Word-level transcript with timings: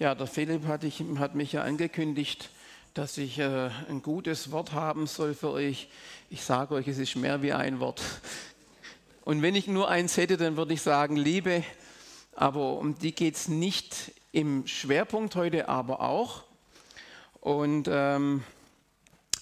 Ja, 0.00 0.16
der 0.16 0.26
Philipp 0.26 0.66
hat, 0.66 0.82
ich, 0.82 1.04
hat 1.18 1.36
mich 1.36 1.52
ja 1.52 1.62
angekündigt, 1.62 2.50
dass 2.94 3.16
ich 3.16 3.38
äh, 3.38 3.70
ein 3.88 4.02
gutes 4.02 4.50
Wort 4.50 4.72
haben 4.72 5.06
soll 5.06 5.34
für 5.34 5.50
euch. 5.50 5.88
Ich 6.30 6.42
sage 6.42 6.74
euch, 6.74 6.88
es 6.88 6.98
ist 6.98 7.14
mehr 7.14 7.42
wie 7.42 7.52
ein 7.52 7.78
Wort. 7.78 8.02
Und 9.24 9.40
wenn 9.40 9.54
ich 9.54 9.68
nur 9.68 9.88
eins 9.88 10.16
hätte, 10.16 10.36
dann 10.36 10.56
würde 10.56 10.74
ich 10.74 10.82
sagen 10.82 11.14
Liebe. 11.14 11.62
Aber 12.34 12.76
um 12.78 12.98
die 12.98 13.14
geht 13.14 13.36
es 13.36 13.46
nicht 13.46 14.10
im 14.32 14.66
Schwerpunkt 14.66 15.36
heute, 15.36 15.68
aber 15.68 16.00
auch. 16.00 16.42
Und, 17.40 17.88
ähm, 17.88 18.42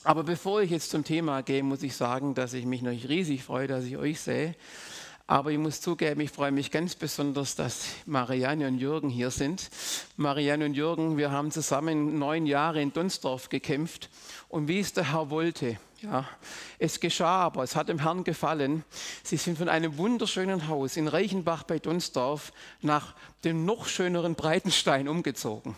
aber 0.05 0.23
bevor 0.23 0.61
ich 0.61 0.71
jetzt 0.71 0.91
zum 0.91 1.03
Thema 1.03 1.43
gehe, 1.43 1.63
muss 1.63 1.83
ich 1.83 1.97
sagen, 1.97 2.35
dass 2.35 2.53
ich 2.53 2.67
mich 2.67 2.83
noch 2.83 2.91
riesig 2.91 3.43
freue, 3.43 3.69
dass 3.69 3.85
ich 3.85 3.97
euch 3.97 4.21
sehe. 4.21 4.55
Aber 5.33 5.51
ich 5.51 5.57
muss 5.57 5.81
zugeben, 5.81 6.21
ich 6.21 6.31
freue 6.31 6.53
mich 6.53 6.71
ganz 6.71 6.95
besonders, 6.95 7.55
dass 7.55 7.87
Marianne 8.05 8.69
und 8.69 8.77
Jürgen 8.77 9.09
hier 9.09 9.31
sind. 9.31 9.71
Marianne 10.19 10.67
und 10.67 10.75
Jürgen, 10.75 11.17
wir 11.17 11.31
haben 11.31 11.51
zusammen 11.51 12.19
neun 12.19 12.45
Jahre 12.45 12.83
in 12.83 12.93
Dunsdorf 12.93 13.49
gekämpft. 13.49 14.11
Und 14.51 14.69
wie 14.69 14.79
es 14.79 14.93
der 14.93 15.11
Herr 15.11 15.31
wollte, 15.31 15.79
ja, 16.03 16.29
es 16.79 17.01
geschah 17.01 17.45
aber, 17.45 17.63
es 17.63 17.77
hat 17.77 17.89
dem 17.89 18.01
Herrn 18.01 18.25
gefallen. 18.25 18.85
Sie 19.23 19.39
sind 19.39 19.57
von 19.57 19.71
einem 19.71 19.97
wunderschönen 19.97 20.69
Haus 20.69 20.99
in 20.99 21.09
Reichenbach 21.09 21.63
bei 21.63 21.79
Dunsdorf 21.79 22.53
nach 22.83 23.15
dem 23.43 23.65
noch 23.65 23.87
schöneren 23.87 24.35
Breitenstein 24.35 25.09
umgezogen, 25.09 25.77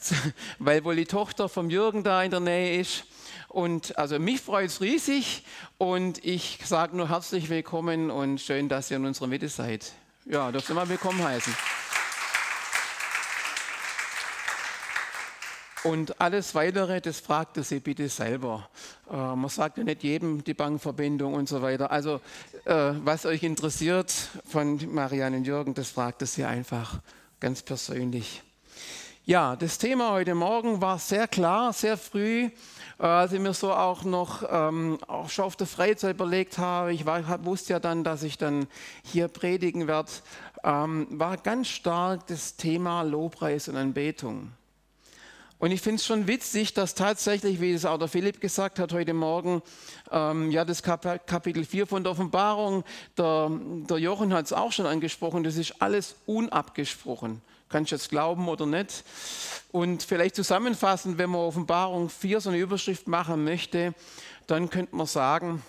weil 0.58 0.84
wohl 0.84 0.96
die 0.96 1.06
Tochter 1.06 1.48
vom 1.48 1.70
Jürgen 1.70 2.04
da 2.04 2.22
in 2.22 2.30
der 2.30 2.40
Nähe 2.40 2.78
ist. 2.78 3.04
Und 3.52 3.98
also 3.98 4.18
mich 4.18 4.40
freut 4.40 4.70
es 4.70 4.80
riesig 4.80 5.44
und 5.76 6.24
ich 6.24 6.60
sage 6.64 6.96
nur 6.96 7.10
herzlich 7.10 7.50
willkommen 7.50 8.10
und 8.10 8.40
schön, 8.40 8.70
dass 8.70 8.90
ihr 8.90 8.96
in 8.96 9.04
unserer 9.04 9.26
Mitte 9.26 9.50
seid. 9.50 9.92
Ja, 10.24 10.50
dürft 10.50 10.70
ihr 10.70 10.74
mal 10.74 10.88
willkommen 10.88 11.22
heißen. 11.22 11.54
Und 15.84 16.18
alles 16.18 16.54
Weitere, 16.54 17.02
das 17.02 17.20
fragte 17.20 17.62
sie 17.62 17.80
bitte 17.80 18.08
selber. 18.08 18.70
Äh, 19.10 19.16
man 19.16 19.50
sagt 19.50 19.76
ja 19.76 19.84
nicht 19.84 20.02
jedem 20.02 20.42
die 20.42 20.54
Bankverbindung 20.54 21.34
und 21.34 21.46
so 21.46 21.60
weiter. 21.60 21.90
Also 21.90 22.22
äh, 22.64 22.94
was 23.04 23.26
euch 23.26 23.42
interessiert 23.42 24.14
von 24.46 24.80
Marianne 24.94 25.36
und 25.36 25.44
Jürgen, 25.44 25.74
das 25.74 25.90
fragte 25.90 26.24
sie 26.24 26.44
einfach 26.44 27.02
ganz 27.38 27.62
persönlich. 27.62 28.42
Ja, 29.24 29.54
das 29.56 29.78
Thema 29.78 30.10
heute 30.10 30.34
Morgen 30.34 30.80
war 30.80 30.98
sehr 30.98 31.28
klar, 31.28 31.72
sehr 31.72 31.96
früh 31.96 32.50
als 33.02 33.32
ich 33.32 33.40
mir 33.40 33.52
so 33.52 33.72
auch 33.72 34.04
noch 34.04 34.44
ähm, 34.48 34.98
auch 35.08 35.28
schon 35.28 35.46
auf 35.46 35.56
der 35.56 35.66
Freizeit 35.66 36.14
überlegt 36.14 36.58
habe, 36.58 36.92
ich 36.92 37.04
war, 37.04 37.44
wusste 37.44 37.72
ja 37.72 37.80
dann, 37.80 38.04
dass 38.04 38.22
ich 38.22 38.38
dann 38.38 38.66
hier 39.02 39.26
predigen 39.26 39.88
werde, 39.88 40.12
ähm, 40.62 41.08
war 41.10 41.36
ganz 41.36 41.68
stark 41.68 42.28
das 42.28 42.56
Thema 42.56 43.02
Lobpreis 43.02 43.68
und 43.68 43.76
Anbetung. 43.76 44.52
Und 45.58 45.72
ich 45.72 45.80
finde 45.80 45.96
es 45.96 46.06
schon 46.06 46.28
witzig, 46.28 46.74
dass 46.74 46.94
tatsächlich, 46.94 47.60
wie 47.60 47.72
es 47.72 47.84
auch 47.84 47.98
der 47.98 48.08
Philipp 48.08 48.40
gesagt 48.40 48.78
hat 48.78 48.92
heute 48.92 49.14
Morgen, 49.14 49.62
ähm, 50.12 50.52
ja, 50.52 50.64
das 50.64 50.82
Kap 50.82 51.26
Kapitel 51.26 51.64
4 51.64 51.88
von 51.88 52.04
der 52.04 52.12
Offenbarung, 52.12 52.84
der, 53.16 53.50
der 53.88 53.98
Jochen 53.98 54.32
hat 54.32 54.46
es 54.46 54.52
auch 54.52 54.70
schon 54.70 54.86
angesprochen, 54.86 55.42
das 55.42 55.56
ist 55.56 55.80
alles 55.80 56.14
unabgesprochen. 56.26 57.42
Kannst 57.72 57.90
du 57.90 57.96
jetzt 57.96 58.10
glauben 58.10 58.48
oder 58.48 58.66
nicht? 58.66 59.02
Und 59.72 60.02
vielleicht 60.02 60.36
zusammenfassend, 60.36 61.16
wenn 61.16 61.30
man 61.30 61.40
Offenbarung 61.40 62.10
4 62.10 62.42
so 62.42 62.50
eine 62.50 62.58
Überschrift 62.58 63.08
machen 63.08 63.44
möchte, 63.44 63.94
dann 64.46 64.68
könnte 64.68 64.94
man 64.94 65.06
sagen, 65.06 65.62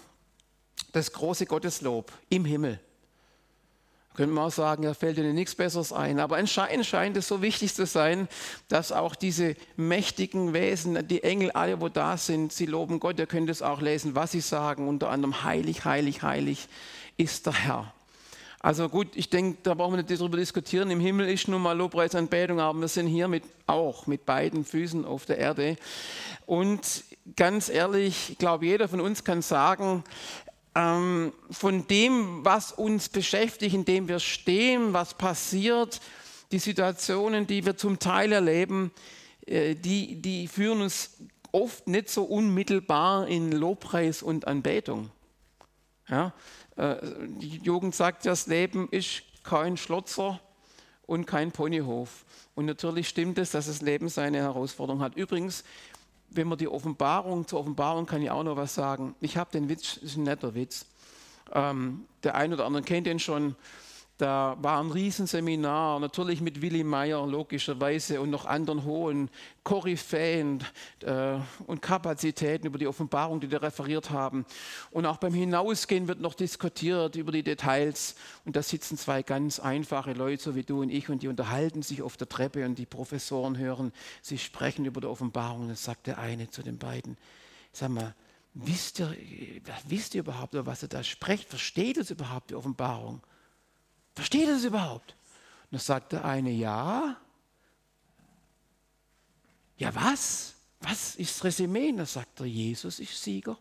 das 0.91 1.13
große 1.13 1.45
Gotteslob 1.45 2.11
im 2.29 2.43
Himmel. 2.43 2.79
Könnte 4.15 4.33
man 4.33 4.45
auch 4.45 4.51
sagen, 4.51 4.83
da 4.83 4.93
fällt 4.93 5.17
ihnen 5.17 5.33
nichts 5.33 5.55
Besseres 5.55 5.91
ein. 5.91 6.19
Aber 6.19 6.35
anscheinend 6.35 6.85
scheint 6.85 7.17
es 7.17 7.27
so 7.27 7.41
wichtig 7.41 7.73
zu 7.73 7.87
sein, 7.87 8.27
dass 8.67 8.91
auch 8.91 9.15
diese 9.15 9.55
mächtigen 9.75 10.53
Wesen, 10.53 11.07
die 11.07 11.23
Engel, 11.23 11.51
alle, 11.51 11.81
wo 11.81 11.89
da 11.89 12.17
sind, 12.17 12.53
sie 12.53 12.67
loben 12.67 12.99
Gott. 12.99 13.17
Ihr 13.17 13.25
könnt 13.25 13.49
es 13.49 13.63
auch 13.63 13.81
lesen, 13.81 14.13
was 14.13 14.31
sie 14.31 14.41
sagen. 14.41 14.87
Unter 14.87 15.09
anderem 15.09 15.43
heilig, 15.43 15.85
heilig, 15.85 16.21
heilig 16.21 16.67
ist 17.17 17.47
der 17.47 17.53
Herr. 17.53 17.93
Also 18.63 18.87
gut, 18.87 19.09
ich 19.15 19.29
denke, 19.29 19.57
da 19.61 19.73
brauchen 19.73 19.97
wir 19.97 20.03
nicht 20.03 20.21
darüber 20.21 20.37
diskutieren. 20.37 20.89
Im 20.89 21.01
Himmel 21.01 21.27
ist 21.27 21.49
nun 21.49 21.61
mal 21.61 21.77
Lobpreisanbetung, 21.77 22.61
aber 22.61 22.79
wir 22.79 22.87
sind 22.87 23.07
hier 23.07 23.27
mit, 23.27 23.43
auch 23.67 24.07
mit 24.07 24.25
beiden 24.25 24.63
Füßen 24.63 25.03
auf 25.03 25.25
der 25.25 25.37
Erde. 25.37 25.75
Und 26.45 27.03
ganz 27.35 27.67
ehrlich, 27.67 28.29
ich 28.29 28.37
glaube, 28.37 28.65
jeder 28.65 28.87
von 28.87 29.01
uns 29.01 29.25
kann 29.25 29.41
sagen, 29.41 30.05
ähm, 30.75 31.33
von 31.51 31.87
dem, 31.87 32.45
was 32.45 32.71
uns 32.71 33.09
beschäftigt, 33.09 33.75
in 33.75 33.83
dem 33.83 34.07
wir 34.07 34.19
stehen, 34.19 34.93
was 34.93 35.13
passiert, 35.13 35.99
die 36.53 36.59
Situationen, 36.59 37.45
die 37.45 37.65
wir 37.65 37.75
zum 37.75 37.99
Teil 37.99 38.31
erleben, 38.31 38.91
äh, 39.45 39.75
die, 39.75 40.21
die 40.21 40.47
führen 40.47 40.79
uns 40.79 41.17
oft 41.51 41.89
nicht 41.89 42.07
so 42.07 42.23
unmittelbar 42.23 43.27
in 43.27 43.51
Lobpreis 43.51 44.23
und 44.23 44.47
Anbetung. 44.47 45.09
Ja? 46.07 46.33
Äh, 46.75 46.95
die 47.27 47.57
Jugend 47.57 47.95
sagt, 47.95 48.25
das 48.25 48.47
Leben 48.47 48.87
ist 48.89 49.23
kein 49.43 49.77
Schlotzer 49.77 50.39
und 51.05 51.25
kein 51.25 51.51
Ponyhof. 51.51 52.25
Und 52.55 52.65
natürlich 52.65 53.09
stimmt 53.09 53.37
es, 53.37 53.51
dass 53.51 53.67
das 53.67 53.81
Leben 53.81 54.09
seine 54.09 54.37
Herausforderung 54.39 55.01
hat. 55.01 55.15
Übrigens, 55.15 55.63
wenn 56.29 56.47
man 56.47 56.57
die 56.57 56.67
Offenbarung, 56.67 57.47
zur 57.47 57.59
Offenbarung 57.59 58.05
kann 58.05 58.21
ich 58.21 58.31
auch 58.31 58.43
noch 58.43 58.55
was 58.55 58.73
sagen. 58.73 59.15
Ich 59.21 59.37
habe 59.37 59.51
den 59.51 59.69
Witz, 59.69 59.95
das 59.95 60.03
ist 60.03 60.17
ein 60.17 60.23
netter 60.23 60.55
Witz. 60.55 60.85
Ähm, 61.51 62.05
der 62.23 62.35
eine 62.35 62.55
oder 62.55 62.65
andere 62.65 62.83
kennt 62.83 63.07
den 63.07 63.19
schon. 63.19 63.55
Da 64.19 64.55
war 64.61 64.79
ein 64.79 64.91
Riesenseminar, 64.91 65.99
natürlich 65.99 66.39
mit 66.39 66.61
Willy 66.61 66.83
Meyer 66.83 67.25
logischerweise 67.25 68.21
und 68.21 68.29
noch 68.29 68.45
anderen 68.45 68.83
hohen 68.83 69.29
Koryphäen 69.63 70.63
äh, 71.01 71.37
und 71.65 71.81
Kapazitäten 71.81 72.67
über 72.67 72.77
die 72.77 72.85
Offenbarung, 72.85 73.39
die 73.39 73.47
da 73.47 73.57
referiert 73.57 74.11
haben. 74.11 74.45
Und 74.91 75.07
auch 75.07 75.17
beim 75.17 75.33
Hinausgehen 75.33 76.07
wird 76.07 76.21
noch 76.21 76.35
diskutiert 76.35 77.15
über 77.15 77.31
die 77.31 77.41
Details. 77.41 78.15
Und 78.45 78.55
da 78.55 78.61
sitzen 78.61 78.99
zwei 78.99 79.23
ganz 79.23 79.59
einfache 79.59 80.13
Leute, 80.13 80.43
so 80.43 80.55
wie 80.55 80.63
du 80.63 80.81
und 80.81 80.91
ich, 80.91 81.09
und 81.09 81.23
die 81.23 81.27
unterhalten 81.27 81.81
sich 81.81 82.03
auf 82.03 82.15
der 82.15 82.29
Treppe 82.29 82.65
und 82.65 82.77
die 82.77 82.85
Professoren 82.85 83.57
hören, 83.57 83.91
sie 84.21 84.37
sprechen 84.37 84.85
über 84.85 85.01
die 85.01 85.07
Offenbarung. 85.07 85.61
Und 85.61 85.67
dann 85.69 85.75
sagt 85.75 86.05
der 86.05 86.19
eine 86.19 86.51
zu 86.51 86.61
den 86.61 86.77
beiden, 86.77 87.17
sag 87.71 87.89
mal, 87.89 88.13
wisst 88.53 88.99
ihr, 88.99 89.15
wisst 89.87 90.13
ihr 90.13 90.21
überhaupt, 90.21 90.53
über 90.53 90.67
was 90.67 90.83
ihr 90.83 90.89
da 90.89 91.03
sprecht? 91.03 91.49
Versteht 91.49 91.97
es 91.97 92.11
überhaupt 92.11 92.51
die 92.51 92.55
Offenbarung? 92.55 93.21
Versteht 94.15 94.47
ihr 94.47 94.53
das 94.53 94.63
überhaupt? 94.63 95.11
Und 95.65 95.73
dann 95.73 95.79
sagt 95.79 96.11
der 96.11 96.25
eine, 96.25 96.51
ja. 96.51 97.17
Ja, 99.77 99.95
was? 99.95 100.53
Was 100.81 101.15
ist 101.15 101.35
das 101.35 101.43
Resümee? 101.45 101.89
Und 101.89 101.97
dann 101.97 102.05
sagt 102.05 102.39
er, 102.39 102.45
Jesus 102.45 102.99
ist 102.99 103.21
Sieger. 103.21 103.57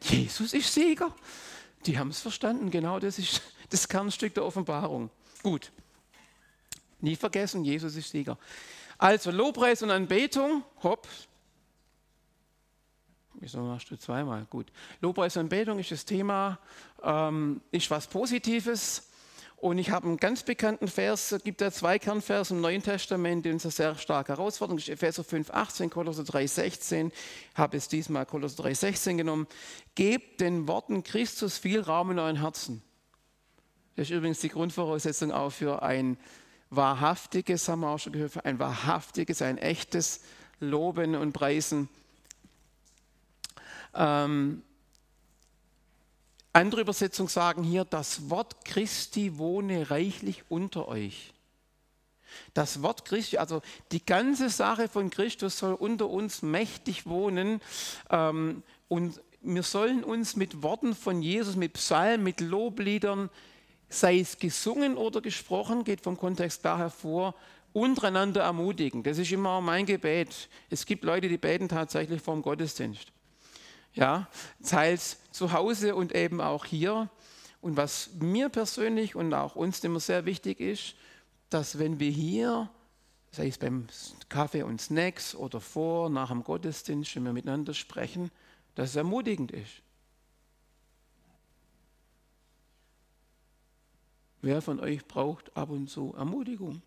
Jesus 0.00 0.52
ist 0.52 0.72
Sieger. 0.72 1.14
Die 1.86 1.98
haben 1.98 2.10
es 2.10 2.20
verstanden, 2.20 2.70
genau 2.70 2.98
das 2.98 3.18
ist 3.18 3.40
das 3.70 3.88
Kernstück 3.88 4.34
der 4.34 4.44
Offenbarung. 4.44 5.10
Gut. 5.42 5.72
Nie 7.00 7.16
vergessen, 7.16 7.64
Jesus 7.64 7.96
ist 7.96 8.10
Sieger. 8.10 8.38
Also 8.98 9.30
Lobpreis 9.30 9.82
und 9.82 9.90
Anbetung, 9.90 10.62
hopp, 10.82 11.08
Wieso 13.42 13.58
machst 13.58 13.90
du 13.90 13.96
zweimal? 13.96 14.46
Gut. 14.48 14.68
Lobpreis 15.00 15.36
und 15.36 15.42
Anbetung 15.42 15.80
ist 15.80 15.90
das 15.90 16.04
Thema, 16.04 16.60
ähm, 17.02 17.60
ist 17.72 17.90
was 17.90 18.06
Positives. 18.06 19.10
Und 19.56 19.78
ich 19.78 19.90
habe 19.90 20.06
einen 20.06 20.16
ganz 20.16 20.44
bekannten 20.44 20.86
Vers, 20.86 21.32
es 21.32 21.42
gibt 21.42 21.60
ja 21.60 21.72
zwei 21.72 21.98
Kernverse 21.98 22.54
im 22.54 22.60
Neuen 22.60 22.84
Testament, 22.84 23.44
die 23.44 23.50
uns 23.50 23.64
sehr 23.64 23.96
stark 23.96 24.28
herausfordern. 24.28 24.76
Das 24.76 24.84
ist 24.84 24.90
Epheser 24.90 25.24
5, 25.24 25.50
18, 25.50 25.90
Kolosser 25.90 26.22
3, 26.22 26.46
16. 26.46 27.08
Ich 27.08 27.58
habe 27.58 27.76
es 27.76 27.88
diesmal 27.88 28.26
Kolosser 28.26 28.62
3, 28.62 28.74
16 28.74 29.18
genommen. 29.18 29.48
Gebt 29.96 30.40
den 30.40 30.68
Worten 30.68 31.02
Christus 31.02 31.58
viel 31.58 31.80
Raum 31.80 32.12
in 32.12 32.20
euren 32.20 32.40
Herzen. 32.40 32.80
Das 33.96 34.08
ist 34.08 34.16
übrigens 34.16 34.38
die 34.38 34.50
Grundvoraussetzung 34.50 35.32
auch 35.32 35.50
für 35.50 35.82
ein 35.82 36.16
wahrhaftiges, 36.70 37.68
haben 37.68 37.80
wir 37.80 37.88
auch 37.88 37.98
schon 37.98 38.12
gehört, 38.12 38.44
ein 38.44 38.60
wahrhaftiges, 38.60 39.42
ein 39.42 39.58
echtes 39.58 40.20
Loben 40.60 41.16
und 41.16 41.32
Preisen 41.32 41.88
ähm, 43.94 44.62
andere 46.52 46.82
Übersetzungen 46.82 47.28
sagen 47.28 47.62
hier, 47.62 47.84
das 47.84 48.28
Wort 48.28 48.64
Christi 48.64 49.38
wohne 49.38 49.90
reichlich 49.90 50.44
unter 50.50 50.86
euch. 50.88 51.32
Das 52.54 52.82
Wort 52.82 53.04
Christi, 53.04 53.38
also 53.38 53.62
die 53.90 54.04
ganze 54.04 54.48
Sache 54.48 54.88
von 54.88 55.10
Christus 55.10 55.58
soll 55.58 55.74
unter 55.74 56.08
uns 56.08 56.42
mächtig 56.42 57.06
wohnen. 57.06 57.60
Ähm, 58.10 58.62
und 58.88 59.20
wir 59.40 59.62
sollen 59.62 60.04
uns 60.04 60.36
mit 60.36 60.62
Worten 60.62 60.94
von 60.94 61.22
Jesus, 61.22 61.56
mit 61.56 61.74
Psalmen, 61.74 62.22
mit 62.22 62.40
Lobliedern, 62.40 63.30
sei 63.88 64.20
es 64.20 64.38
gesungen 64.38 64.96
oder 64.96 65.20
gesprochen, 65.20 65.84
geht 65.84 66.02
vom 66.02 66.16
Kontext 66.16 66.64
da 66.64 66.78
hervor, 66.78 67.34
untereinander 67.72 68.42
ermutigen. 68.42 69.02
Das 69.02 69.18
ist 69.18 69.32
immer 69.32 69.60
mein 69.60 69.86
Gebet. 69.86 70.48
Es 70.70 70.84
gibt 70.84 71.04
Leute, 71.04 71.28
die 71.28 71.38
beten 71.38 71.68
tatsächlich 71.68 72.20
vom 72.20 72.42
Gottesdienst 72.42 73.12
ja, 73.94 74.28
teils 74.64 75.18
zu 75.30 75.52
Hause 75.52 75.94
und 75.94 76.14
eben 76.14 76.40
auch 76.40 76.64
hier. 76.64 77.08
Und 77.60 77.76
was 77.76 78.10
mir 78.20 78.48
persönlich 78.48 79.14
und 79.14 79.32
auch 79.34 79.54
uns 79.54 79.82
immer 79.84 80.00
sehr 80.00 80.24
wichtig 80.24 80.60
ist, 80.60 80.94
dass 81.50 81.78
wenn 81.78 82.00
wir 82.00 82.10
hier, 82.10 82.70
sei 83.30 83.48
es 83.48 83.58
beim 83.58 83.86
Kaffee 84.28 84.62
und 84.62 84.80
Snacks 84.80 85.34
oder 85.34 85.60
vor, 85.60 86.10
nach 86.10 86.30
dem 86.30 86.42
Gottesdienst, 86.42 87.14
wenn 87.16 87.24
wir 87.24 87.32
miteinander 87.32 87.74
sprechen, 87.74 88.30
dass 88.74 88.90
es 88.90 88.96
ermutigend 88.96 89.52
ist. 89.52 89.82
Wer 94.40 94.60
von 94.60 94.80
euch 94.80 95.06
braucht 95.06 95.56
ab 95.56 95.70
und 95.70 95.88
zu 95.88 96.14
Ermutigung? 96.16 96.82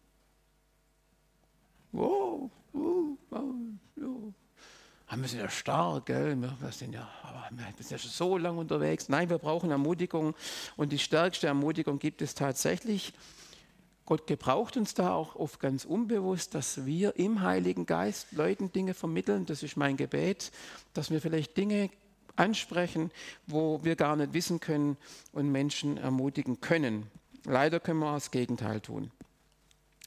Wow, 1.93 2.51
wow, 2.73 3.17
wow, 3.29 3.55
wow. 3.95 4.33
Wir 5.13 5.27
sind 5.27 5.39
ja 5.39 5.49
stark? 5.49 6.09
Wir, 6.09 6.35
sind 6.71 6.93
ja, 6.93 7.07
wir 7.51 7.65
sind 7.77 7.91
ja 7.91 7.97
schon 7.97 8.11
so 8.11 8.37
lange 8.37 8.59
unterwegs. 8.59 9.07
Nein, 9.07 9.29
wir 9.29 9.37
brauchen 9.37 9.69
Ermutigung 9.69 10.33
und 10.77 10.91
die 10.91 10.99
stärkste 10.99 11.47
Ermutigung 11.47 11.99
gibt 11.99 12.21
es 12.21 12.33
tatsächlich. 12.33 13.13
Gott 14.05 14.27
gebraucht 14.27 14.77
uns 14.77 14.93
da 14.93 15.13
auch 15.13 15.35
oft 15.35 15.59
ganz 15.59 15.85
unbewusst, 15.85 16.53
dass 16.53 16.85
wir 16.85 17.15
im 17.17 17.41
Heiligen 17.41 17.85
Geist 17.85 18.31
Leuten 18.31 18.71
Dinge 18.71 18.93
vermitteln. 18.93 19.45
Das 19.45 19.63
ist 19.63 19.77
mein 19.77 19.97
Gebet, 19.97 20.51
dass 20.93 21.11
wir 21.11 21.21
vielleicht 21.21 21.55
Dinge 21.57 21.89
ansprechen, 22.35 23.11
wo 23.47 23.83
wir 23.83 23.95
gar 23.95 24.15
nicht 24.15 24.33
wissen 24.33 24.59
können 24.59 24.97
und 25.31 25.51
Menschen 25.51 25.97
ermutigen 25.97 26.61
können. 26.61 27.09
Leider 27.45 27.79
können 27.79 27.99
wir 27.99 28.13
das 28.13 28.31
Gegenteil 28.31 28.81
tun. 28.81 29.11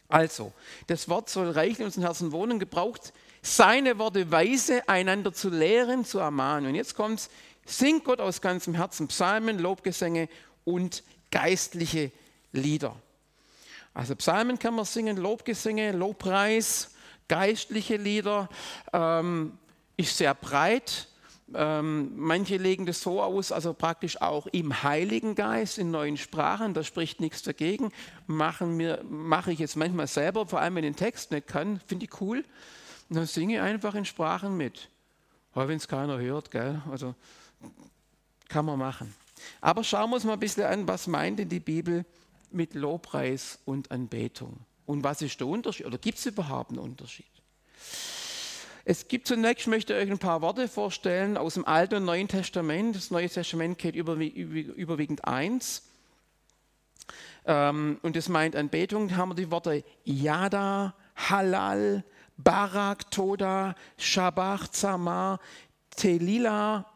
Also, 0.09 0.53
das 0.87 1.09
Wort 1.09 1.29
soll 1.29 1.51
reich 1.51 1.79
in 1.79 1.87
unseren 1.87 2.05
Herzen 2.05 2.33
wohnen, 2.33 2.59
gebraucht 2.59 3.13
seine 3.43 3.99
Worte 3.99 4.31
weise, 4.31 4.89
einander 4.89 5.33
zu 5.33 5.51
lehren, 5.51 6.05
zu 6.05 6.19
ermahnen. 6.19 6.71
Und 6.71 6.75
jetzt 6.75 6.95
kommt 6.95 7.21
es, 7.21 7.31
singt 7.67 8.05
Gott 8.05 8.21
aus 8.21 8.41
ganzem 8.41 8.75
Herzen 8.75 9.09
Psalmen, 9.09 9.59
Lobgesänge 9.59 10.29
und 10.65 11.03
geistliche 11.31 12.13
Lieder. 12.53 12.97
Also 13.95 14.15
Psalmen 14.17 14.59
kann 14.59 14.75
man 14.75 14.85
singen, 14.85 15.17
Lobgesänge, 15.17 15.93
Lobpreis, 15.93 16.95
geistliche 17.27 17.97
Lieder, 17.97 18.49
ähm, 18.93 19.59
ist 19.97 20.17
sehr 20.17 20.35
breit. 20.35 21.09
Ähm, 21.55 22.13
manche 22.15 22.59
legen 22.59 22.85
das 22.85 23.01
so 23.01 23.23
aus, 23.23 23.53
also 23.53 23.73
praktisch 23.73 24.21
auch 24.21 24.47
im 24.49 24.83
Heiligen 24.83 25.35
Geist, 25.35 25.79
in 25.79 25.91
neuen 25.91 26.19
Sprachen, 26.19 26.75
da 26.75 26.85
spricht 26.85 27.21
nichts 27.21 27.43
dagegen. 27.43 27.91
Machen 28.27 28.79
wir, 28.79 29.03
mache 29.09 29.53
ich 29.53 29.59
jetzt 29.59 29.77
manchmal 29.77 30.07
selber, 30.07 30.47
vor 30.47 30.61
allem 30.61 30.75
wenn 30.75 30.85
ich 30.85 30.91
den 30.91 30.97
Text 30.97 31.31
nicht 31.31 31.47
kann, 31.47 31.81
finde 31.87 32.05
ich 32.05 32.21
cool. 32.21 32.45
Und 33.09 33.17
dann 33.17 33.27
singe 33.27 33.55
ich 33.55 33.61
einfach 33.61 33.95
in 33.95 34.05
Sprachen 34.05 34.57
mit. 34.57 34.89
Aber 35.53 35.69
wenn 35.69 35.77
es 35.77 35.89
keiner 35.89 36.19
hört, 36.19 36.51
gell? 36.51 36.83
also 36.91 37.15
kann 38.49 38.65
man 38.65 38.79
machen. 38.79 39.15
Aber 39.61 39.85
schauen 39.85 40.11
wir 40.11 40.17
uns 40.17 40.25
mal 40.25 40.35
ein 40.35 40.41
bisschen 40.41 40.65
an, 40.65 40.89
was 40.89 41.07
meint 41.07 41.39
denn 41.39 41.49
die 41.49 41.61
Bibel 41.61 42.05
mit 42.51 42.75
Lobpreis 42.75 43.59
und 43.65 43.91
Anbetung? 43.91 44.59
Und 44.87 45.05
was 45.05 45.23
ist 45.23 45.39
der 45.41 45.47
Unterschied? 45.47 45.87
Oder 45.87 45.99
gibt 45.99 46.19
es 46.19 46.27
überhaupt 46.27 46.71
einen 46.71 46.79
Unterschied? 46.79 47.27
Es 48.85 49.07
gibt 49.07 49.29
zunächst, 49.29 49.63
ich 49.63 49.67
möchte 49.67 49.95
euch 49.95 50.11
ein 50.11 50.19
paar 50.19 50.41
Worte 50.41 50.67
vorstellen 50.67 51.37
aus 51.37 51.55
dem 51.55 51.67
Alten 51.67 51.97
und 51.97 52.05
Neuen 52.07 52.27
Testament. 52.27 52.97
Das 52.97 53.11
Neue 53.11 53.29
Testament 53.29 53.77
geht 53.77 53.95
überwiegend 53.95 55.27
eins. 55.27 55.83
Ähm, 57.45 57.99
und 58.03 58.17
das 58.17 58.31
meint 58.31 58.57
Anbetung. 58.57 59.09
Da 59.09 59.17
haben 59.17 59.31
wir 59.31 59.35
die 59.35 59.51
Worte 59.51 59.85
Yada, 60.05 60.95
Halal, 61.17 62.03
Barak, 62.39 63.11
Toda, 63.11 63.75
Shabach, 63.99 64.69
Zamar, 64.69 65.41
Telila 65.91 66.87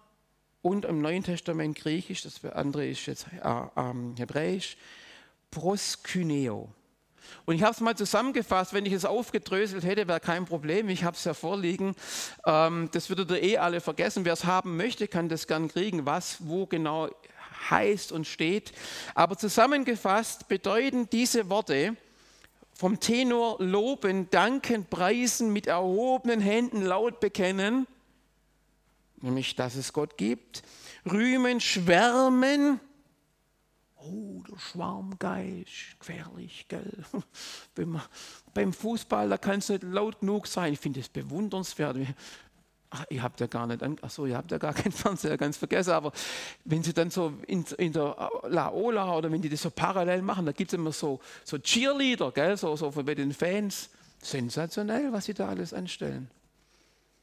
und 0.62 0.84
im 0.84 1.02
Neuen 1.02 1.24
Testament 1.24 1.76
Griechisch, 1.76 2.22
das 2.22 2.44
andere 2.44 2.86
ist 2.86 3.06
jetzt 3.06 3.26
äh, 3.42 3.48
äh, 3.48 3.94
Hebräisch, 4.16 4.76
Proskyneo. 5.50 6.70
Und 7.44 7.56
ich 7.56 7.62
habe 7.62 7.72
es 7.72 7.80
mal 7.80 7.96
zusammengefasst, 7.96 8.72
wenn 8.72 8.86
ich 8.86 8.92
es 8.92 9.04
aufgedröselt 9.04 9.84
hätte, 9.84 10.06
wäre 10.06 10.20
kein 10.20 10.44
Problem. 10.44 10.88
Ich 10.88 11.04
habe 11.04 11.16
es 11.16 11.24
ja 11.24 11.34
vorliegen. 11.34 11.94
Ähm, 12.46 12.88
das 12.92 13.08
würdet 13.08 13.30
ihr 13.30 13.42
eh 13.42 13.58
alle 13.58 13.80
vergessen. 13.80 14.24
Wer 14.24 14.32
es 14.34 14.44
haben 14.44 14.76
möchte, 14.76 15.08
kann 15.08 15.28
das 15.28 15.46
gern 15.46 15.68
kriegen, 15.68 16.06
was 16.06 16.38
wo 16.40 16.66
genau 16.66 17.08
heißt 17.70 18.12
und 18.12 18.26
steht. 18.26 18.72
Aber 19.14 19.36
zusammengefasst 19.36 20.48
bedeuten 20.48 21.08
diese 21.10 21.48
Worte 21.48 21.96
vom 22.82 22.98
Tenor 22.98 23.62
loben, 23.62 24.28
danken, 24.30 24.84
preisen, 24.86 25.52
mit 25.52 25.68
erhobenen 25.68 26.40
Händen 26.40 26.82
laut 26.82 27.20
bekennen, 27.20 27.86
nämlich 29.20 29.54
dass 29.54 29.76
es 29.76 29.92
Gott 29.92 30.18
gibt, 30.18 30.64
rühmen, 31.08 31.60
schwärmen, 31.60 32.80
Oh, 34.04 34.42
der 34.50 34.58
Schwarmgeist, 34.58 36.00
gefährlich, 36.00 36.66
gell? 36.66 37.04
beim 38.52 38.72
Fußball, 38.72 39.28
da 39.28 39.38
kann 39.38 39.60
es 39.60 39.68
nicht 39.68 39.84
laut 39.84 40.18
genug 40.18 40.48
sein. 40.48 40.72
Ich 40.72 40.80
finde 40.80 40.98
es 40.98 41.08
bewundernswert. 41.08 41.98
Ach, 42.94 43.06
ihr 43.08 43.22
habt 43.22 43.40
ja 43.40 43.46
gar 43.46 43.66
nicht, 43.66 43.82
ach 44.02 44.10
so, 44.10 44.26
ihr 44.26 44.36
habt 44.36 44.50
ja 44.50 44.58
gar 44.58 44.74
keinen 44.74 44.92
Fernseher, 44.92 45.38
ganz 45.38 45.56
vergessen, 45.56 45.92
aber 45.92 46.12
wenn 46.64 46.82
sie 46.82 46.92
dann 46.92 47.10
so 47.10 47.32
in, 47.46 47.64
in 47.78 47.92
der 47.94 48.30
Laola 48.48 49.16
oder 49.16 49.32
wenn 49.32 49.40
die 49.40 49.48
das 49.48 49.62
so 49.62 49.70
parallel 49.70 50.20
machen, 50.20 50.44
da 50.44 50.52
gibt 50.52 50.72
es 50.72 50.78
immer 50.78 50.92
so, 50.92 51.18
so 51.42 51.58
Cheerleader, 51.58 52.32
gell? 52.32 52.56
So, 52.56 52.76
so 52.76 52.90
bei 52.90 53.14
den 53.14 53.32
Fans. 53.32 53.88
Sensationell, 54.24 55.12
was 55.12 55.24
sie 55.24 55.34
da 55.34 55.48
alles 55.48 55.74
anstellen. 55.74 56.30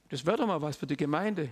Das 0.10 0.25
wäre 0.25 0.38
doch 0.38 0.48
mal 0.48 0.62
was 0.62 0.75
für 0.75 0.88
die 0.88 0.98
Gemeinde. 0.98 1.50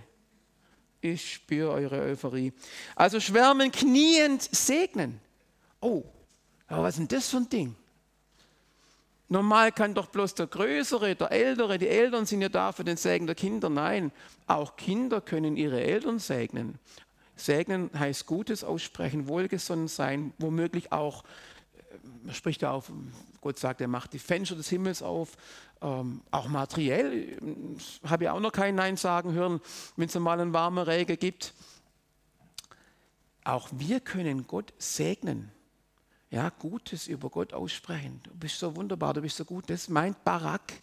Ich 1.00 1.34
spüre 1.34 1.70
eure 1.70 2.00
Euphorie. 2.00 2.52
Also 2.96 3.18
schwärmen, 3.18 3.70
kniend, 3.70 4.42
segnen. 4.42 5.20
Oh, 5.80 6.02
aber 6.66 6.82
was 6.82 6.98
ist 6.98 6.98
denn 6.98 7.08
das 7.08 7.30
für 7.30 7.38
ein 7.38 7.48
Ding? 7.48 7.76
Normal 9.30 9.72
kann 9.72 9.94
doch 9.94 10.06
bloß 10.06 10.34
der 10.34 10.46
Größere, 10.46 11.14
der 11.14 11.30
Ältere, 11.30 11.76
die 11.76 11.88
Eltern 11.88 12.24
sind 12.24 12.40
ja 12.40 12.48
da 12.48 12.72
für 12.72 12.84
den 12.84 12.96
Segen 12.96 13.26
der 13.26 13.34
Kinder. 13.34 13.68
Nein, 13.68 14.10
auch 14.46 14.76
Kinder 14.76 15.20
können 15.20 15.56
ihre 15.56 15.82
Eltern 15.82 16.18
segnen. 16.18 16.78
Segnen 17.36 17.90
heißt 17.96 18.26
Gutes 18.26 18.64
aussprechen, 18.64 19.28
wohlgesonnen 19.28 19.86
sein, 19.86 20.32
womöglich 20.38 20.92
auch, 20.92 21.24
man 22.24 22.34
spricht 22.34 22.62
ja 22.62 22.72
auf, 22.72 22.90
Gott 23.42 23.58
sagt, 23.58 23.80
er 23.82 23.88
macht 23.88 24.14
die 24.14 24.18
Fenster 24.18 24.56
des 24.56 24.70
Himmels 24.70 25.02
auf, 25.02 25.36
ähm, 25.82 26.22
auch 26.30 26.48
materiell, 26.48 27.36
habe 28.04 28.24
ich 28.24 28.30
auch 28.30 28.40
noch 28.40 28.52
kein 28.52 28.74
Nein 28.74 28.96
sagen 28.96 29.32
hören, 29.32 29.60
wenn 29.96 30.08
es 30.08 30.14
mal 30.18 30.40
einen 30.40 30.52
warmen 30.54 30.82
Regen 30.82 31.18
gibt. 31.18 31.52
Auch 33.44 33.68
wir 33.72 34.00
können 34.00 34.46
Gott 34.46 34.72
segnen. 34.78 35.52
Ja, 36.30 36.50
Gutes 36.50 37.06
über 37.06 37.30
Gott 37.30 37.54
aussprechen. 37.54 38.20
Du 38.22 38.30
bist 38.34 38.58
so 38.58 38.76
wunderbar, 38.76 39.14
du 39.14 39.22
bist 39.22 39.36
so 39.36 39.44
gut. 39.44 39.70
Das 39.70 39.88
meint 39.88 40.22
Barak. 40.24 40.74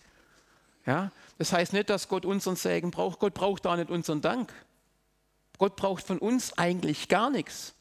Ja, 0.86 1.12
das 1.38 1.52
heißt 1.52 1.74
nicht, 1.74 1.90
dass 1.90 2.08
Gott 2.08 2.26
unseren 2.26 2.56
Segen 2.56 2.92
braucht. 2.92 3.20
Gott 3.20 3.34
braucht 3.34 3.66
auch 3.68 3.76
nicht 3.76 3.90
unseren 3.90 4.22
Dank. 4.22 4.54
Gott 5.58 5.76
braucht 5.76 6.06
von 6.06 6.20
uns 6.20 6.58
eigentlich 6.58 7.08
gar 7.08 7.30
nichts. 7.30 7.74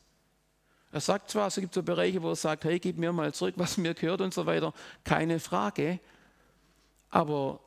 Er 0.93 1.00
sagt 1.00 1.31
zwar, 1.31 1.49
es 1.49 1.57
gibt 1.57 1.75
so 1.75 1.83
Bereiche, 1.83 2.23
wo 2.23 2.31
er 2.31 2.37
sagt, 2.37 2.65
hey, 2.65 2.79
gib 2.79 2.99
mir 2.99 3.12
mal 3.12 3.35
zurück, 3.35 3.55
was 3.57 3.77
mir 3.79 3.95
gehört 3.95 4.21
und 4.21 4.33
so 4.33 4.47
weiter. 4.47 4.73
Keine 5.03 5.41
Frage. 5.41 5.99
Aber 7.11 7.61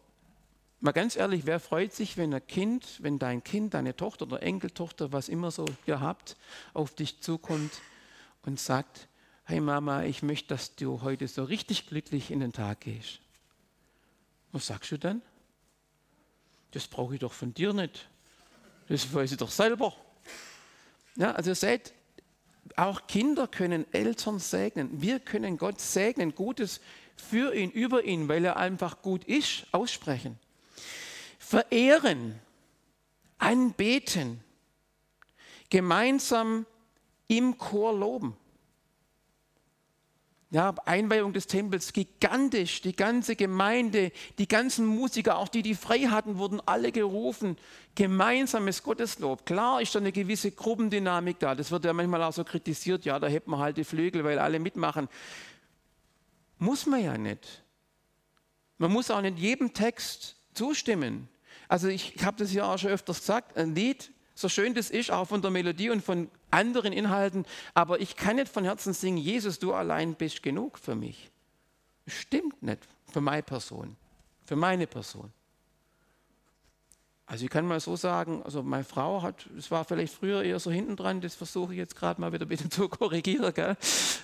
mal 0.80 0.92
ganz 0.94 1.16
ehrlich, 1.16 1.46
wer 1.46 1.60
freut 1.60 1.94
sich, 1.94 2.18
wenn 2.18 2.34
ein 2.34 2.48
Kind, 2.48 3.04
wenn 3.04 3.20
dein 3.20 3.44
Kind, 3.44 3.74
deine 3.74 3.96
Tochter 3.96 4.26
oder 4.26 4.42
Enkeltochter, 4.42 5.12
was 5.12 5.28
immer 5.28 5.52
so 5.52 5.66
ihr 5.86 6.00
habt, 6.00 6.38
auf 6.74 6.96
dich 6.96 7.20
zukommt 7.20 7.82
und 8.44 8.60
sagt, 8.60 9.08
hey 9.48 9.62
Mama, 9.62 10.04
ich 10.04 10.24
möchte, 10.24 10.50
dass 10.50 10.76
du 10.76 11.02
heute 11.04 11.26
so 11.30 11.46
richtig 11.46 11.88
glücklich 11.88 12.32
in 12.32 12.42
den 12.42 12.52
Tag 12.52 12.82
gehst. 12.82 13.22
Was 14.52 14.68
sagst 14.68 14.92
du 14.92 15.00
dann? 15.00 15.22
Das 16.72 16.86
brauche 16.88 17.14
ich 17.14 17.22
doch 17.22 17.32
von 17.32 17.54
dir 17.54 17.72
nicht. 17.72 18.10
Das 18.90 19.14
weiß 19.14 19.32
ich 19.32 19.38
doch 19.38 19.50
selber. 19.50 19.96
Ja, 21.16 21.32
also 21.32 21.54
seht, 21.54 21.94
auch 22.76 23.08
Kinder 23.08 23.48
können 23.48 23.86
Eltern 23.94 24.40
segnen. 24.40 25.02
Wir 25.02 25.22
können 25.22 25.58
Gott 25.58 25.80
segnen, 25.80 26.36
Gutes 26.36 26.82
für 27.16 27.56
ihn, 27.56 27.72
über 27.72 28.04
ihn, 28.04 28.28
weil 28.28 28.44
er 28.44 28.58
einfach 28.58 29.02
gut 29.02 29.24
ist, 29.24 29.66
aussprechen. 29.72 30.38
Verehren, 31.40 32.38
anbeten, 33.38 34.44
gemeinsam 35.70 36.66
im 37.30 37.58
Chor 37.58 37.98
loben. 37.98 38.36
Ja, 40.50 40.74
Einweihung 40.86 41.34
des 41.34 41.48
Tempels, 41.48 41.92
gigantisch, 41.92 42.82
die 42.82 42.96
ganze 42.96 43.36
Gemeinde, 43.36 44.14
die 44.38 44.48
ganzen 44.48 44.86
Musiker, 44.86 45.40
auch 45.40 45.50
die, 45.50 45.62
die 45.62 45.76
frei 45.76 46.04
hatten, 46.04 46.38
wurden 46.38 46.62
alle 46.66 46.94
gerufen. 46.94 47.58
Gemeinsames 47.96 48.82
Gotteslob. 48.82 49.46
Klar 49.46 49.82
ist 49.82 49.94
da 49.94 50.00
eine 50.00 50.14
gewisse 50.14 50.52
Gruppendynamik 50.52 51.40
da. 51.40 51.54
Das 51.54 51.70
wird 51.70 51.84
ja 51.84 51.92
manchmal 51.92 52.24
auch 52.24 52.32
so 52.32 52.46
kritisiert. 52.46 53.04
Ja, 53.04 53.20
da 53.20 53.28
hebt 53.28 53.48
man 53.48 53.60
halt 53.60 53.76
die 53.76 53.84
Flügel, 53.84 54.24
weil 54.24 54.40
alle 54.40 54.60
mitmachen. 54.60 55.10
Muss 56.60 56.86
man 56.86 57.04
ja 57.04 57.18
nicht. 57.18 57.64
Man 58.78 58.92
muss 58.92 59.12
auch 59.12 59.22
nicht 59.22 59.40
jedem 59.40 59.74
Text 59.74 60.38
zustimmen. 60.54 61.28
Also 61.68 61.90
ich, 61.90 62.24
habe 62.24 62.38
das 62.38 62.54
ja 62.54 62.74
auch 62.74 62.78
schon 62.78 62.92
öfters 62.92 63.20
gesagt, 63.20 63.58
ein 63.58 63.76
Lied, 63.76 64.12
so 64.34 64.48
schön 64.48 64.74
das 64.74 64.90
ist, 64.90 65.12
auch 65.12 65.28
von 65.28 65.42
der 65.42 65.52
Melodie 65.52 65.90
und 65.90 66.04
von 66.04 66.30
anderen 66.52 66.94
Inhalten, 66.94 67.46
aber 67.74 68.00
ich 68.00 68.16
kann 68.16 68.38
nicht 68.38 68.50
von 68.50 68.64
Herzen 68.64 68.94
singen, 68.94 69.18
Jesus, 69.18 69.60
du 69.60 69.74
allein 69.74 70.16
bist 70.16 70.44
genug 70.44 70.80
für 70.80 70.96
mich. 70.96 71.30
Stimmt 72.08 72.64
nicht 72.64 72.88
für 73.12 73.22
meine 73.22 73.44
Person, 73.44 73.96
für 74.46 74.56
meine 74.56 74.88
Person. 74.88 75.32
Also 77.30 77.44
ich 77.44 77.52
kann 77.52 77.68
mal 77.68 77.82
so 77.82 77.98
sagen, 77.98 78.42
also 78.44 78.64
meine 78.64 78.86
Frau 78.86 79.22
hat, 79.22 79.48
es 79.58 79.70
war 79.70 79.84
vielleicht 79.84 80.14
früher 80.14 80.44
eher 80.44 80.62
so 80.62 80.72
hinten 80.72 80.96
dran, 80.96 81.20
das 81.20 81.36
versuche 81.36 81.74
ich 81.74 81.78
jetzt 81.78 81.98
gerade 81.98 82.22
mal 82.22 82.32
wieder 82.32 82.46
ein 82.46 82.50
bisschen 82.50 82.72
zu 82.72 82.88
korrigieren. 82.88 83.54
Gell? 83.54 83.76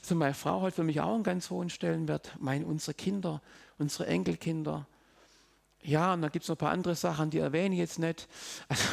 Also 0.02 0.16
meine 0.16 0.34
Frau 0.34 0.62
hat 0.62 0.74
für 0.74 0.86
mich 0.86 1.02
auch 1.02 1.14
einen 1.14 1.24
ganz 1.24 1.50
hohen 1.50 1.70
Stellenwert. 1.70 2.34
Meine, 2.40 2.66
unsere 2.66 2.94
Kinder, 2.94 3.42
unsere 3.78 4.08
Enkelkinder. 4.08 4.88
Ja, 5.82 6.14
und 6.14 6.22
dann 6.22 6.32
gibt 6.32 6.44
es 6.44 6.50
noch 6.50 6.56
ein 6.56 6.60
paar 6.60 6.72
andere 6.72 6.96
Sachen, 6.96 7.30
die 7.30 7.40
erwähne 7.40 7.76
ich 7.76 7.80
jetzt 7.80 8.00
nicht. 8.00 8.30
Also, 8.70 8.84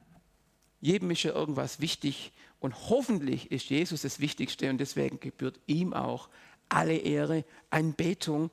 jedem 0.80 1.10
ist 1.10 1.22
ja 1.22 1.32
irgendwas 1.32 1.78
wichtig 1.78 2.32
und 2.66 2.90
hoffentlich 2.90 3.50
ist 3.50 3.70
Jesus 3.70 4.02
das 4.02 4.20
Wichtigste 4.20 4.68
und 4.68 4.78
deswegen 4.78 5.20
gebührt 5.20 5.58
ihm 5.66 5.94
auch 5.94 6.28
alle 6.68 6.96
Ehre, 6.96 7.44
Anbetung 7.70 8.50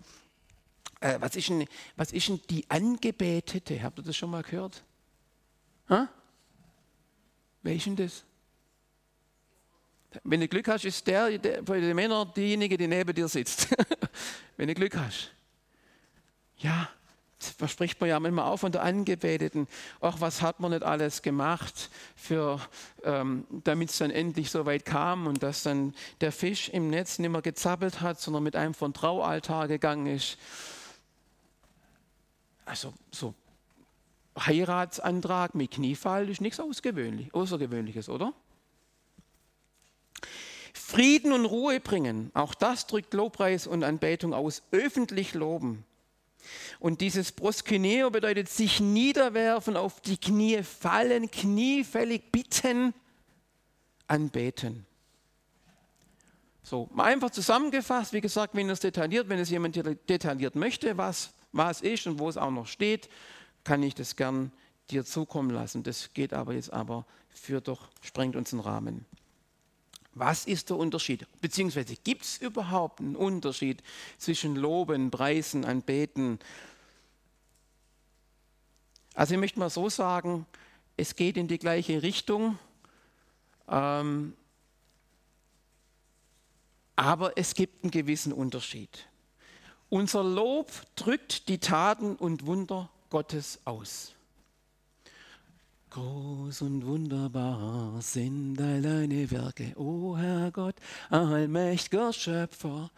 äh, 1.04 1.20
was, 1.20 1.36
ist 1.36 1.50
denn, 1.50 1.68
was 1.98 2.14
ist 2.14 2.30
denn 2.30 2.40
die 2.50 2.70
Angebetete? 2.70 3.84
Habt 3.84 4.00
ihr 4.00 4.04
das 4.04 4.16
schon 4.16 4.30
mal 4.30 4.42
gehört? 4.42 4.84
Ha? 5.90 6.08
Wer 7.62 7.76
das? 7.96 8.24
Wenn 10.24 10.40
du 10.40 10.48
Glück 10.48 10.68
hast, 10.68 10.86
ist 10.86 11.06
der, 11.08 11.38
der 11.38 11.62
bei 11.62 11.80
den 11.80 11.96
Männern 11.96 12.32
diejenige, 12.34 12.78
die 12.78 12.88
neben 12.88 13.14
dir 13.14 13.28
sitzt. 13.28 13.68
Wenn 14.58 14.68
du 14.68 14.76
Glück 14.76 14.96
hast. 14.96 15.32
Ja, 16.58 16.88
das 17.44 17.56
verspricht 17.56 18.00
man 18.00 18.10
ja 18.10 18.20
manchmal 18.20 18.46
auch 18.46 18.58
von 18.58 18.72
der 18.72 18.84
Angebeteten. 18.84 19.68
Ach, 20.02 20.20
was 20.20 20.42
hat 20.42 20.60
man 20.60 20.72
nicht 20.72 20.84
alles 20.84 21.22
gemacht, 21.22 21.90
ähm, 23.04 23.46
damit 23.64 23.90
es 23.90 23.98
dann 23.98 24.12
endlich 24.12 24.52
so 24.52 24.66
weit 24.66 24.86
kam 24.86 25.28
und 25.28 25.44
dass 25.44 25.64
dann 25.64 25.94
der 26.22 26.32
Fisch 26.32 26.70
im 26.70 26.90
Netz 26.90 27.20
nicht 27.20 27.30
mehr 27.30 27.42
gezappelt 27.42 28.02
hat, 28.02 28.20
sondern 28.20 28.44
mit 28.44 28.56
einem 28.56 28.74
von 28.74 28.94
Traualtar 28.94 29.68
gegangen 29.68 30.08
ist 30.08 30.38
also 32.66 32.94
so 33.12 33.34
Heiratsantrag 34.40 35.54
mit 35.54 35.72
Kniefall 35.72 36.30
ist 36.30 36.42
nichts 36.42 36.60
Ausgewöhnlich, 36.60 37.34
Außergewöhnliches, 37.34 38.10
oder? 38.10 38.34
Frieden 40.74 41.34
und 41.34 41.46
Ruhe 41.46 41.80
bringen, 41.80 42.32
auch 42.34 42.54
das 42.56 42.88
drückt 42.88 43.14
Lobpreis 43.14 43.68
und 43.68 43.84
Anbetung 43.84 44.34
aus, 44.34 44.64
öffentlich 44.72 45.34
loben. 45.34 45.86
Und 46.80 47.02
dieses 47.02 47.32
Proskuneo 47.32 48.10
bedeutet 48.10 48.50
sich 48.50 48.80
niederwerfen, 48.80 49.78
auf 49.78 50.02
die 50.02 50.18
Knie 50.18 50.64
fallen, 50.64 51.30
kniefällig 51.32 52.32
bitten, 52.32 52.94
anbeten. 54.08 54.86
So, 56.64 56.90
einfach 56.98 57.30
zusammengefasst, 57.30 58.14
wie 58.14 58.22
gesagt, 58.22 58.56
wenn 58.56 58.70
es 58.70 58.80
detailliert, 58.80 59.30
wenn 59.30 59.40
es 59.40 59.50
jemand 59.50 59.76
detailliert 59.76 60.56
möchte, 60.56 60.98
was 60.98 61.34
was 61.54 61.82
ist 61.82 62.08
und 62.08 62.20
wo 62.20 62.28
es 62.28 62.38
auch 62.38 62.52
noch 62.52 62.68
steht, 62.68 63.10
kann 63.64 63.82
ich 63.82 63.96
das 63.96 64.16
gern 64.16 64.52
dir 64.90 65.06
zukommen 65.06 65.52
lassen. 65.52 65.84
Das 65.84 66.14
geht 66.14 66.34
aber 66.34 66.54
jetzt 66.54 66.74
aber 66.74 67.06
für 67.30 67.62
doch, 67.62 67.88
sprengt 68.02 68.36
uns 68.36 68.50
den 68.50 68.60
Rahmen. 68.60 69.06
Was 70.16 70.46
ist 70.46 70.70
der 70.70 70.78
Unterschied? 70.78 71.26
Beziehungsweise 71.42 71.96
gibt 71.96 72.24
es 72.24 72.38
überhaupt 72.38 73.00
einen 73.00 73.16
Unterschied 73.16 73.82
zwischen 74.18 74.56
Loben, 74.56 75.10
Preisen, 75.10 75.66
Anbeten? 75.66 76.40
Also 79.16 79.34
ich 79.34 79.40
möchte 79.40 79.60
mal 79.60 79.70
so 79.70 79.90
sagen, 79.90 80.46
es 80.98 81.16
geht 81.16 81.38
in 81.38 81.48
die 81.48 81.58
gleiche 81.58 82.04
Richtung, 82.04 82.60
ähm, 83.68 84.36
aber 86.96 87.38
es 87.38 87.56
gibt 87.56 87.84
einen 87.84 87.92
gewissen 87.92 88.34
Unterschied. 88.34 89.08
Unser 89.90 90.24
Lob 90.24 90.72
drückt 90.96 91.50
die 91.50 91.60
Taten 91.60 92.16
und 92.16 92.46
Wunder 92.46 92.90
Gottes 93.10 93.60
aus. 93.66 94.13
Groß 95.94 96.64
und 96.64 96.88
wunderbar 96.88 98.02
sind 98.02 98.60
all 98.60 98.82
deine 98.82 99.30
Werke, 99.30 99.74
o 99.76 100.14
oh 100.14 100.18
Herr 100.18 100.50
Gott, 100.50 100.74
allmächtiger 101.12 102.12
Schöpfer. 102.12 102.90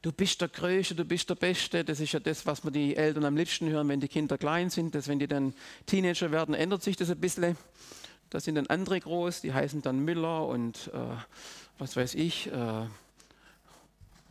Du 0.00 0.10
bist 0.10 0.40
der 0.40 0.48
Größte, 0.48 0.94
du 0.94 1.04
bist 1.04 1.28
der 1.28 1.34
Beste. 1.34 1.84
Das 1.84 2.00
ist 2.00 2.12
ja 2.12 2.20
das, 2.20 2.46
was 2.46 2.64
man 2.64 2.72
die 2.72 2.96
Eltern 2.96 3.26
am 3.26 3.36
liebsten 3.36 3.68
hören, 3.68 3.90
wenn 3.90 4.00
die 4.00 4.08
Kinder 4.08 4.38
klein 4.38 4.70
sind. 4.70 4.94
Dass 4.94 5.06
wenn 5.06 5.18
die 5.18 5.26
dann 5.26 5.52
Teenager 5.84 6.32
werden, 6.32 6.54
ändert 6.54 6.82
sich 6.82 6.96
das 6.96 7.10
ein 7.10 7.20
bisschen. 7.20 7.58
Da 8.30 8.40
sind 8.40 8.54
dann 8.54 8.68
andere 8.68 8.98
groß, 9.00 9.42
die 9.42 9.52
heißen 9.52 9.82
dann 9.82 9.98
Müller 9.98 10.48
und 10.48 10.90
äh, 10.94 10.98
was 11.76 11.94
weiß 11.94 12.14
ich, 12.14 12.50
äh, 12.50 12.86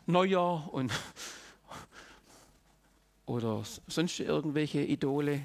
Neuer 0.08 0.68
und 0.74 0.92
oder 3.28 3.62
sonst 3.88 4.20
irgendwelche 4.20 4.82
Idole. 4.82 5.44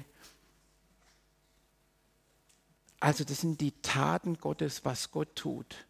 Also 2.99 3.23
das 3.23 3.41
sind 3.41 3.61
die 3.61 3.71
Taten 3.81 4.37
Gottes, 4.37 4.83
was 4.83 5.11
Gott 5.11 5.35
tut. 5.35 5.85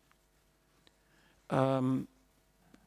Ähm, 1.49 2.07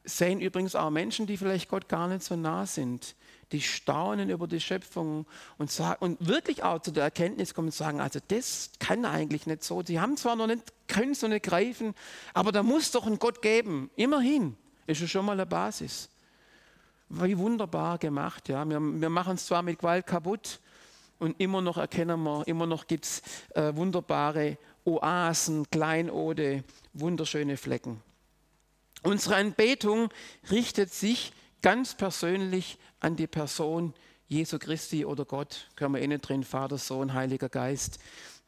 sehen 0.05 0.41
übrigens 0.41 0.75
auch 0.75 0.89
Menschen, 0.89 1.27
die 1.27 1.37
vielleicht 1.37 1.69
Gott 1.69 1.87
gar 1.89 2.07
nicht 2.07 2.23
so 2.23 2.35
nah 2.35 2.65
sind, 2.65 3.15
die 3.51 3.61
staunen 3.61 4.29
über 4.29 4.47
die 4.47 4.59
Schöpfung 4.59 5.25
und, 5.57 5.71
sagen, 5.71 6.03
und 6.03 6.27
wirklich 6.27 6.63
auch 6.63 6.81
zu 6.81 6.91
der 6.91 7.03
Erkenntnis 7.03 7.53
kommen 7.53 7.67
und 7.67 7.73
sagen, 7.73 8.01
also 8.01 8.19
das 8.27 8.71
kann 8.79 9.05
eigentlich 9.05 9.45
nicht 9.45 9.63
so. 9.63 9.83
Sie 9.83 9.99
haben 9.99 10.17
zwar 10.17 10.35
noch 10.35 10.47
nicht, 10.47 10.63
können 10.87 11.11
es 11.11 11.21
noch 11.21 11.29
nicht 11.29 11.45
greifen, 11.45 11.93
aber 12.33 12.51
da 12.51 12.63
muss 12.63 12.91
doch 12.91 13.05
ein 13.05 13.19
Gott 13.19 13.41
geben. 13.41 13.91
Immerhin 13.95 14.57
ist 14.87 15.01
es 15.01 15.11
schon 15.11 15.25
mal 15.25 15.33
eine 15.33 15.45
Basis. 15.45 16.09
Wie 17.09 17.37
wunderbar 17.37 17.97
gemacht. 17.97 18.49
Ja. 18.49 18.65
Wir, 18.65 18.79
wir 18.79 19.09
machen 19.09 19.35
es 19.35 19.45
zwar 19.45 19.61
mit 19.61 19.79
Gewalt 19.79 20.07
kaputt 20.07 20.59
und 21.19 21.39
immer 21.39 21.61
noch 21.61 21.77
erkennen 21.77 22.21
wir, 22.23 22.47
immer 22.47 22.65
noch 22.65 22.87
gibt 22.87 23.05
es 23.05 23.21
äh, 23.55 23.75
wunderbare 23.75 24.57
Oasen, 24.85 25.69
Kleinode, 25.69 26.63
wunderschöne 26.93 27.57
Flecken. 27.57 28.01
Unsere 29.03 29.35
Anbetung 29.35 30.09
richtet 30.51 30.93
sich 30.93 31.33
ganz 31.61 31.95
persönlich 31.95 32.77
an 32.99 33.15
die 33.15 33.27
Person 33.27 33.93
Jesu 34.27 34.57
Christi 34.59 35.05
oder 35.05 35.25
Gott. 35.25 35.69
Können 35.75 35.95
wir 35.95 36.01
innen 36.01 36.21
drin, 36.21 36.43
Vater, 36.43 36.77
Sohn, 36.77 37.13
Heiliger 37.13 37.49
Geist. 37.49 37.99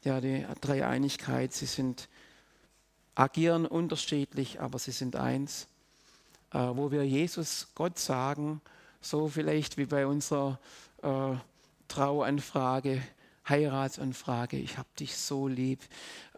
Ja, 0.04 0.22
die 0.22 0.46
Dreieinigkeit, 0.62 1.54
sie 1.54 1.66
sind 1.66 2.08
agieren 3.16 3.66
unterschiedlich, 3.66 4.60
aber 4.60 4.80
sie 4.80 4.92
sind 4.92 5.16
eins. 5.16 5.68
Äh, 6.52 6.58
wo 6.58 6.92
wir 6.92 7.04
Jesus 7.04 7.68
Gott 7.76 8.00
sagen, 8.00 8.62
so 9.02 9.28
vielleicht 9.28 9.78
wie 9.78 9.86
bei 9.86 10.08
unserer 10.08 10.60
äh, 11.02 11.36
Trauanfrage, 11.96 13.02
Heiratsanfrage, 13.48 14.58
ich 14.58 14.78
habe 14.78 14.90
dich 15.00 15.16
so 15.16 15.48
lieb, 15.48 15.80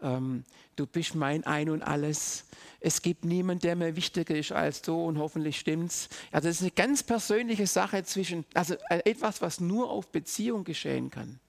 ähm, 0.02 0.44
du 0.76 0.86
bist 0.86 1.16
mein 1.16 1.44
Ein 1.44 1.68
und 1.70 1.82
alles. 1.82 2.44
Es 2.78 3.02
gibt 3.02 3.24
niemanden, 3.24 3.62
der 3.62 3.74
mir 3.74 3.96
wichtiger 3.96 4.36
ist 4.36 4.52
als 4.52 4.82
du 4.82 4.94
und 4.94 5.18
hoffentlich 5.18 5.58
stimmt's. 5.58 6.10
Also 6.30 6.46
das 6.46 6.58
ist 6.58 6.62
eine 6.62 6.70
ganz 6.70 7.02
persönliche 7.02 7.66
Sache 7.66 8.04
zwischen, 8.04 8.44
also 8.54 8.74
äh, 8.88 9.00
etwas, 9.04 9.42
was 9.42 9.58
nur 9.58 9.90
auf 9.90 10.12
Beziehung 10.12 10.62
geschehen 10.62 11.10
kann. 11.10 11.40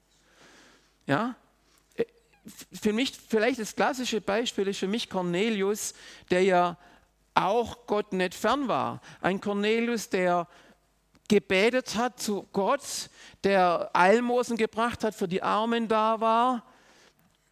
Ja, 1.06 1.36
äh, 1.94 2.06
für 2.82 2.94
mich 2.94 3.14
vielleicht 3.16 3.60
das 3.60 3.76
klassische 3.76 4.22
Beispiel 4.22 4.68
ist 4.70 4.80
für 4.80 4.88
mich 4.88 5.08
Cornelius, 5.08 5.94
der 6.32 6.42
ja 6.42 6.78
auch 7.36 7.86
Gott 7.86 8.12
nicht 8.12 8.34
fern 8.34 8.68
war. 8.68 9.02
Ein 9.22 9.40
Cornelius, 9.40 10.10
der 10.10 10.48
gebetet 11.30 11.96
hat 11.96 12.20
zu 12.20 12.46
Gott, 12.52 13.10
der 13.46 13.90
Almosen 13.94 14.58
gebracht 14.58 15.06
hat, 15.06 15.16
für 15.16 15.30
die 15.30 15.42
Armen 15.42 15.88
da 15.88 16.20
war 16.20 16.66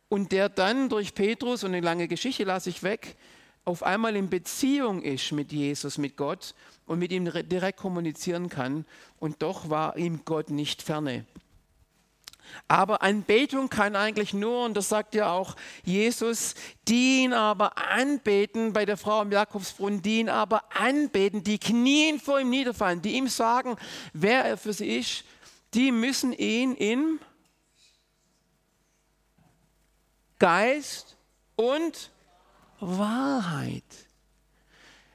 und 0.10 0.34
der 0.34 0.50
dann 0.50 0.90
durch 0.90 1.14
Petrus, 1.14 1.64
und 1.64 1.74
eine 1.74 1.86
lange 1.86 2.10
Geschichte 2.10 2.44
lasse 2.44 2.70
ich 2.70 2.84
weg, 2.84 3.16
auf 3.64 3.84
einmal 3.84 4.16
in 4.16 4.30
Beziehung 4.30 5.02
ist 5.02 5.32
mit 5.34 5.52
Jesus, 5.52 5.98
mit 5.98 6.16
Gott 6.16 6.54
und 6.86 7.00
mit 7.00 7.12
ihm 7.12 7.26
direkt 7.26 7.78
kommunizieren 7.78 8.48
kann. 8.48 8.86
Und 9.20 9.42
doch 9.42 9.70
war 9.70 9.98
ihm 9.98 10.22
Gott 10.24 10.50
nicht 10.50 10.82
ferne. 10.82 11.26
Aber 12.68 13.02
Anbetung 13.02 13.70
kann 13.70 13.96
eigentlich 13.96 14.34
nur, 14.34 14.66
und 14.66 14.76
das 14.76 14.90
sagt 14.90 15.16
ja 15.16 15.32
auch 15.32 15.56
Jesus, 15.84 16.56
die 16.88 17.24
ihn 17.24 17.34
aber 17.34 17.78
anbeten, 17.78 18.74
bei 18.74 18.86
der 18.86 18.98
Frau 18.98 19.22
am 19.22 19.32
Jakobsbrunnen, 19.32 20.02
die 20.02 20.20
ihn 20.20 20.30
aber 20.30 20.64
anbeten, 20.76 21.44
die 21.44 21.60
knien 21.60 22.20
vor 22.20 22.40
ihm 22.40 22.50
niederfallen, 22.50 23.02
die 23.02 23.14
ihm 23.14 23.28
sagen, 23.28 23.76
wer 24.14 24.44
er 24.44 24.58
für 24.58 24.74
sie 24.74 24.98
ist, 24.98 25.24
die 25.74 25.92
müssen 25.92 26.34
ihn 26.34 26.76
in 26.76 27.20
Geist 30.40 31.18
und 31.56 32.12
Wahrheit. 32.80 33.84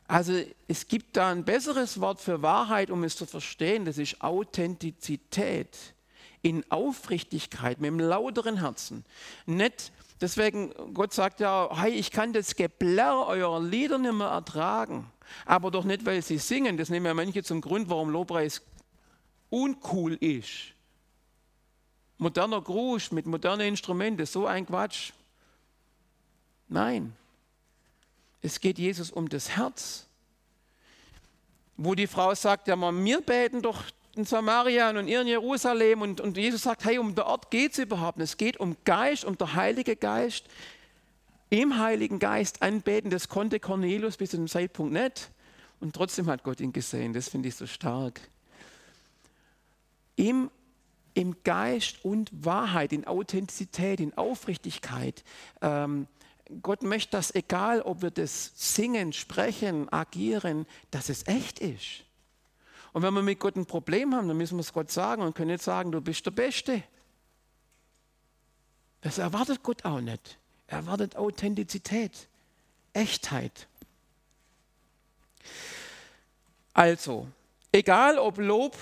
Also 0.08 0.42
es 0.68 0.88
gibt 0.88 1.16
da 1.16 1.30
ein 1.30 1.44
besseres 1.44 2.00
Wort 2.00 2.20
für 2.20 2.42
Wahrheit, 2.42 2.90
um 2.90 3.02
es 3.04 3.16
zu 3.16 3.24
verstehen, 3.24 3.84
das 3.84 3.98
ist 3.98 4.20
Authentizität 4.20 5.94
in 6.42 6.64
Aufrichtigkeit, 6.70 7.80
mit 7.80 7.88
einem 7.88 8.00
lauteren 8.00 8.58
Herzen. 8.58 9.04
Nicht, 9.46 9.92
deswegen, 10.20 10.72
Gott 10.92 11.14
sagt 11.14 11.40
ja, 11.40 11.70
hey, 11.72 11.92
ich 11.92 12.10
kann 12.10 12.32
das 12.32 12.56
Geblärr 12.56 13.26
eurer 13.26 13.62
Lieder 13.62 13.98
nicht 13.98 14.12
mehr 14.12 14.26
ertragen. 14.28 15.10
Aber 15.46 15.70
doch 15.70 15.84
nicht, 15.84 16.04
weil 16.04 16.20
sie 16.20 16.38
singen. 16.38 16.76
Das 16.76 16.90
nehmen 16.90 17.06
ja 17.06 17.14
manche 17.14 17.42
zum 17.42 17.60
Grund, 17.60 17.88
warum 17.88 18.10
Lobpreis 18.10 18.62
uncool 19.50 20.14
ist. 20.14 20.74
Moderner 22.18 22.60
Grusch 22.60 23.12
mit 23.12 23.26
modernen 23.26 23.68
Instrumenten, 23.68 24.26
so 24.26 24.46
ein 24.46 24.66
Quatsch. 24.66 25.12
Nein, 26.68 27.14
es 28.42 28.58
geht 28.60 28.78
Jesus 28.78 29.10
um 29.10 29.28
das 29.28 29.56
Herz. 29.56 30.06
Wo 31.76 31.94
die 31.94 32.06
Frau 32.06 32.34
sagt, 32.34 32.68
ja, 32.68 32.76
wir 32.76 33.20
beten 33.20 33.62
doch 33.62 33.82
in 34.14 34.24
Samaria 34.24 34.90
und 34.90 35.08
ihr 35.08 35.22
in 35.22 35.26
Jerusalem 35.26 36.02
und, 36.02 36.20
und 36.20 36.36
Jesus 36.36 36.62
sagt, 36.62 36.84
hey, 36.84 36.98
um 36.98 37.14
den 37.14 37.24
Ort 37.24 37.50
geht 37.50 37.72
es 37.72 37.78
überhaupt 37.78 38.18
nicht. 38.18 38.30
Es 38.30 38.36
geht 38.36 38.58
um 38.58 38.76
Geist, 38.84 39.24
um 39.24 39.38
der 39.38 39.54
Heilige 39.54 39.96
Geist. 39.96 40.44
Im 41.48 41.78
Heiligen 41.78 42.18
Geist 42.18 42.62
anbeten, 42.62 43.10
das 43.10 43.28
konnte 43.28 43.60
Cornelius 43.60 44.16
bis 44.16 44.30
zu 44.30 44.38
dem 44.38 44.48
Zeitpunkt 44.48 44.92
nicht. 44.92 45.30
Und 45.80 45.94
trotzdem 45.94 46.26
hat 46.26 46.44
Gott 46.44 46.60
ihn 46.60 46.72
gesehen. 46.72 47.12
Das 47.12 47.28
finde 47.28 47.48
ich 47.48 47.56
so 47.56 47.66
stark. 47.66 48.20
Im, 50.16 50.50
Im 51.14 51.36
Geist 51.44 52.04
und 52.04 52.30
Wahrheit, 52.32 52.92
in 52.92 53.06
Authentizität, 53.06 54.00
in 54.00 54.16
Aufrichtigkeit. 54.16 55.24
Ähm, 55.60 56.06
Gott 56.62 56.82
möchte, 56.82 57.12
dass 57.12 57.34
egal, 57.34 57.80
ob 57.82 58.02
wir 58.02 58.10
das 58.10 58.52
singen, 58.54 59.12
sprechen, 59.12 59.90
agieren, 59.90 60.66
dass 60.90 61.08
es 61.08 61.26
echt 61.26 61.58
ist. 61.58 62.04
Und 62.92 63.02
wenn 63.02 63.14
wir 63.14 63.22
mit 63.22 63.40
Gott 63.40 63.56
ein 63.56 63.66
Problem 63.66 64.14
haben, 64.14 64.28
dann 64.28 64.36
müssen 64.36 64.56
wir 64.56 64.60
es 64.60 64.72
Gott 64.72 64.90
sagen 64.90 65.22
und 65.22 65.34
können 65.34 65.50
nicht 65.50 65.62
sagen, 65.62 65.92
du 65.92 66.00
bist 66.00 66.24
der 66.26 66.30
Beste. 66.30 66.82
Das 69.00 69.18
erwartet 69.18 69.62
Gott 69.62 69.84
auch 69.84 70.00
nicht. 70.00 70.38
Er 70.66 70.78
erwartet 70.78 71.16
Authentizität, 71.16 72.28
Echtheit. 72.92 73.66
Also, 76.74 77.28
egal 77.72 78.18
ob 78.18 78.38
Lob, 78.38 78.76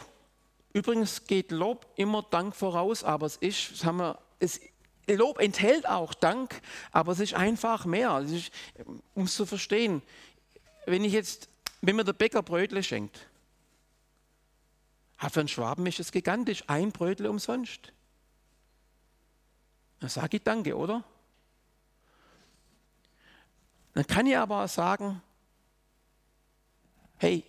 übrigens 0.72 1.24
geht 1.24 1.50
Lob 1.50 1.86
immer 1.96 2.22
Dank 2.22 2.54
voraus, 2.54 3.02
aber 3.02 3.26
es 3.26 3.36
ist, 3.36 3.72
das 3.72 3.92
wir, 3.92 4.18
es, 4.38 4.60
Lob 5.06 5.40
enthält 5.40 5.88
auch 5.88 6.14
Dank, 6.14 6.60
aber 6.92 7.12
es 7.12 7.20
ist 7.20 7.34
einfach 7.34 7.84
mehr. 7.84 8.24
um 9.14 9.24
es 9.24 9.34
zu 9.34 9.46
verstehen, 9.46 10.02
wenn 10.86 11.04
ich 11.04 11.12
jetzt, 11.12 11.48
wenn 11.80 11.96
mir 11.96 12.04
der 12.04 12.12
Bäcker 12.12 12.42
Brötle 12.42 12.82
schenkt, 12.82 13.26
für 15.28 15.40
einen 15.40 15.48
Schwaben 15.48 15.86
ist 15.86 16.00
es 16.00 16.12
gigantisch, 16.12 16.64
ein 16.66 16.92
Brötel 16.92 17.26
umsonst. 17.26 17.92
Dann 19.98 20.08
sage 20.08 20.38
ich 20.38 20.42
Danke, 20.42 20.76
oder? 20.76 21.04
Dann 23.92 24.06
kann 24.06 24.26
ich 24.26 24.36
aber 24.36 24.64
auch 24.64 24.68
sagen, 24.68 25.20
hey, 27.18 27.44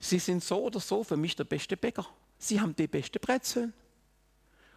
Sie 0.00 0.18
sind 0.18 0.42
so 0.42 0.62
oder 0.62 0.80
so 0.80 1.04
für 1.04 1.16
mich 1.16 1.36
der 1.36 1.44
beste 1.44 1.76
Bäcker. 1.76 2.06
Sie 2.36 2.60
haben 2.60 2.74
die 2.74 2.88
beste 2.88 3.18
Brezeln. 3.20 3.72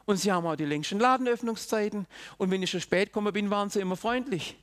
Und 0.06 0.18
Sie 0.18 0.32
haben 0.32 0.48
auch 0.48 0.56
die 0.56 0.64
längsten 0.64 1.00
Ladenöffnungszeiten. 1.00 2.06
Und 2.38 2.52
wenn 2.52 2.64
ich 2.64 2.70
schon 2.70 2.80
spät 2.80 3.10
gekommen 3.10 3.34
bin, 3.34 3.50
waren 3.50 3.70
Sie 3.70 3.82
immer 3.82 3.98
freundlich. 3.98 4.56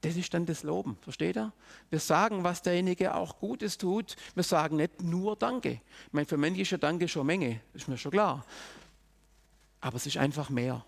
Das 0.00 0.16
ist 0.16 0.32
dann 0.32 0.46
das 0.46 0.62
Loben, 0.62 0.96
versteht 1.00 1.36
ihr? 1.36 1.52
Wir 1.90 1.98
sagen, 1.98 2.44
was 2.44 2.62
derjenige 2.62 3.14
auch 3.14 3.38
Gutes 3.40 3.78
tut. 3.78 4.14
Wir 4.34 4.44
sagen 4.44 4.76
nicht 4.76 5.02
nur 5.02 5.34
Danke. 5.34 5.80
Ich 6.06 6.12
meine, 6.12 6.26
für 6.26 6.36
Menschen 6.36 6.62
ist 6.62 6.70
ja 6.70 6.78
Danke 6.78 7.08
schon 7.08 7.26
Menge, 7.26 7.60
ist 7.74 7.88
mir 7.88 7.98
schon 7.98 8.12
klar. 8.12 8.44
Aber 9.80 9.96
es 9.96 10.06
ist 10.06 10.16
einfach 10.16 10.50
mehr. 10.50 10.84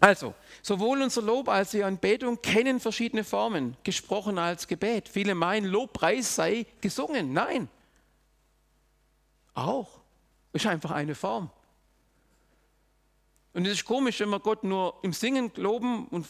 Also, 0.00 0.34
sowohl 0.62 1.02
unser 1.02 1.20
Lob 1.20 1.50
als 1.50 1.72
die 1.72 1.84
Anbetung 1.84 2.40
kennen 2.40 2.80
verschiedene 2.80 3.22
Formen, 3.22 3.76
gesprochen 3.84 4.38
als 4.38 4.66
Gebet. 4.66 5.10
Viele 5.10 5.34
meinen, 5.34 5.66
Lobpreis 5.66 6.34
sei 6.34 6.66
gesungen. 6.80 7.34
Nein. 7.34 7.68
Auch. 9.52 10.00
Ist 10.54 10.66
einfach 10.66 10.92
eine 10.92 11.14
Form. 11.14 11.50
Und 13.52 13.66
es 13.66 13.74
ist 13.74 13.84
komisch, 13.84 14.20
wenn 14.20 14.30
wir 14.30 14.40
Gott 14.40 14.64
nur 14.64 14.98
im 15.02 15.12
Singen 15.12 15.52
loben 15.56 16.06
und 16.08 16.26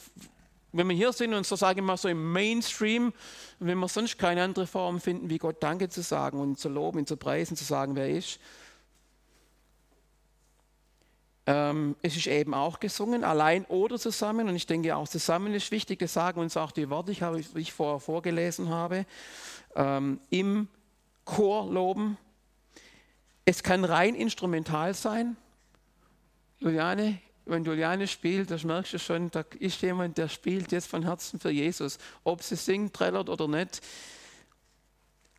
wenn 0.73 0.89
wir 0.89 0.97
hier 0.97 1.13
sind 1.13 1.35
und 1.35 1.47
so 1.47 1.57
sagen 1.57 1.79
wir 1.79 1.83
mal 1.83 1.97
so 1.97 2.09
im 2.09 2.33
Mainstream, 2.33 3.13
wenn 3.59 3.79
wir 3.79 3.89
sonst 3.89 4.19
keine 4.19 4.43
andere 4.43 4.67
Form 4.67 5.01
finden, 5.01 5.31
wie 5.31 5.39
Gott 5.39 5.63
Danke 5.63 5.89
zu 5.89 6.03
sagen 6.03 6.41
und 6.41 6.59
zu 6.59 6.69
loben, 6.69 7.01
ihn 7.01 7.07
zu 7.07 7.17
preisen, 7.17 7.57
zu 7.57 7.65
sagen, 7.65 7.97
wer 7.97 8.07
er 8.07 8.19
ist. 8.19 8.39
Ähm, 11.47 11.97
es 12.03 12.17
ist 12.17 12.29
eben 12.29 12.55
auch 12.55 12.79
gesungen, 12.79 13.25
allein 13.25 13.65
oder 13.65 13.99
zusammen. 13.99 14.49
Und 14.49 14.55
ich 14.55 14.67
denke 14.67 14.95
auch 14.95 15.09
zusammen 15.09 15.53
ist 15.55 15.73
wichtig. 15.73 15.99
Das 15.99 16.13
sagen 16.13 16.41
uns 16.41 16.57
auch 16.57 16.71
die 16.71 16.89
Worte, 16.91 17.13
die 17.13 17.61
ich 17.61 17.73
vorher 17.73 17.99
vorgelesen 17.99 18.69
habe. 18.69 19.05
Ähm, 19.75 20.21
Im 20.31 20.69
Chor 21.25 21.71
loben. 21.71 22.19
Es 23.45 23.65
kann 23.65 23.85
rein 23.85 24.15
instrumental 24.15 24.95
sein. 24.95 25.37
Juliane, 26.59 27.19
wenn 27.51 27.65
Juliane 27.65 28.07
spielt, 28.07 28.51
das 28.51 28.65
merkst 28.65 28.95
du 28.95 28.99
schon, 28.99 29.31
da 29.31 29.45
ist 29.59 29.83
jemand, 29.83 30.19
der 30.19 30.29
spielt 30.29 30.73
jetzt 30.73 30.87
von 30.87 31.03
Herzen 31.03 31.39
für 31.39 31.51
Jesus. 31.51 31.99
Ob 32.25 32.43
sie 32.43 32.57
singt, 32.57 32.95
trällert 32.95 33.29
oder 33.29 33.49
nicht. 33.49 33.81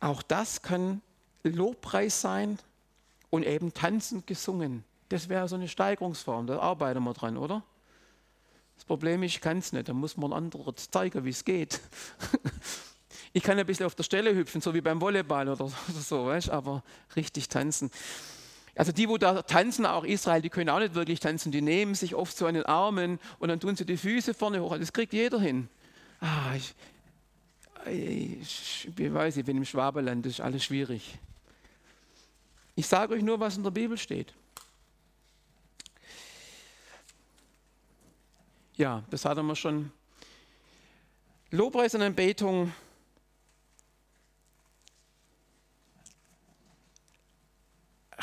Auch 0.00 0.22
das 0.22 0.62
kann 0.62 1.00
Lobpreis 1.42 2.20
sein 2.20 2.58
und 3.30 3.44
eben 3.44 3.72
tanzend 3.72 4.26
gesungen. 4.26 4.84
Das 5.08 5.28
wäre 5.28 5.48
so 5.48 5.56
eine 5.56 5.68
Steigerungsform, 5.68 6.46
da 6.46 6.58
arbeiten 6.58 7.02
wir 7.04 7.14
dran, 7.14 7.36
oder? 7.36 7.62
Das 8.76 8.84
Problem 8.84 9.22
ist, 9.22 9.34
ich 9.34 9.40
kann 9.40 9.58
es 9.58 9.72
nicht, 9.72 9.88
da 9.88 9.92
muss 9.92 10.16
man 10.16 10.32
anderen 10.32 10.76
zeigen, 10.76 11.24
wie 11.24 11.30
es 11.30 11.44
geht. 11.44 11.80
ich 13.32 13.42
kann 13.42 13.58
ein 13.58 13.66
bisschen 13.66 13.86
auf 13.86 13.94
der 13.94 14.02
Stelle 14.02 14.34
hüpfen, 14.34 14.60
so 14.60 14.74
wie 14.74 14.80
beim 14.80 15.00
Volleyball 15.00 15.48
oder 15.48 15.70
so, 15.88 16.26
weißt, 16.26 16.50
aber 16.50 16.82
richtig 17.14 17.48
tanzen. 17.48 17.90
Also 18.74 18.90
die, 18.92 19.08
wo 19.08 19.18
da 19.18 19.42
tanzen, 19.42 19.84
auch 19.84 20.04
Israel, 20.04 20.40
die 20.40 20.48
können 20.48 20.70
auch 20.70 20.78
nicht 20.78 20.94
wirklich 20.94 21.20
tanzen. 21.20 21.52
Die 21.52 21.60
nehmen 21.60 21.94
sich 21.94 22.14
oft 22.14 22.36
so 22.36 22.46
an 22.46 22.54
den 22.54 22.64
Armen 22.64 23.20
und 23.38 23.48
dann 23.48 23.60
tun 23.60 23.76
sie 23.76 23.84
die 23.84 23.98
Füße 23.98 24.32
vorne 24.32 24.62
hoch. 24.62 24.76
Das 24.78 24.92
kriegt 24.92 25.12
jeder 25.12 25.38
hin. 25.38 25.68
Ah, 26.20 26.54
ich, 26.56 26.74
ich, 27.90 28.88
ich 28.96 29.14
weiß, 29.14 29.36
ich 29.36 29.44
bin 29.44 29.58
im 29.58 29.64
Schwabeland, 29.64 30.24
das 30.24 30.34
ist 30.34 30.40
alles 30.40 30.64
schwierig. 30.64 31.18
Ich 32.74 32.86
sage 32.86 33.14
euch 33.14 33.22
nur, 33.22 33.38
was 33.40 33.56
in 33.56 33.62
der 33.62 33.70
Bibel 33.70 33.98
steht. 33.98 34.32
Ja, 38.76 39.04
das 39.10 39.26
hatten 39.26 39.44
wir 39.46 39.56
schon. 39.56 39.92
Lobpreis 41.50 41.94
und 41.94 42.00
Anbetung 42.00 42.72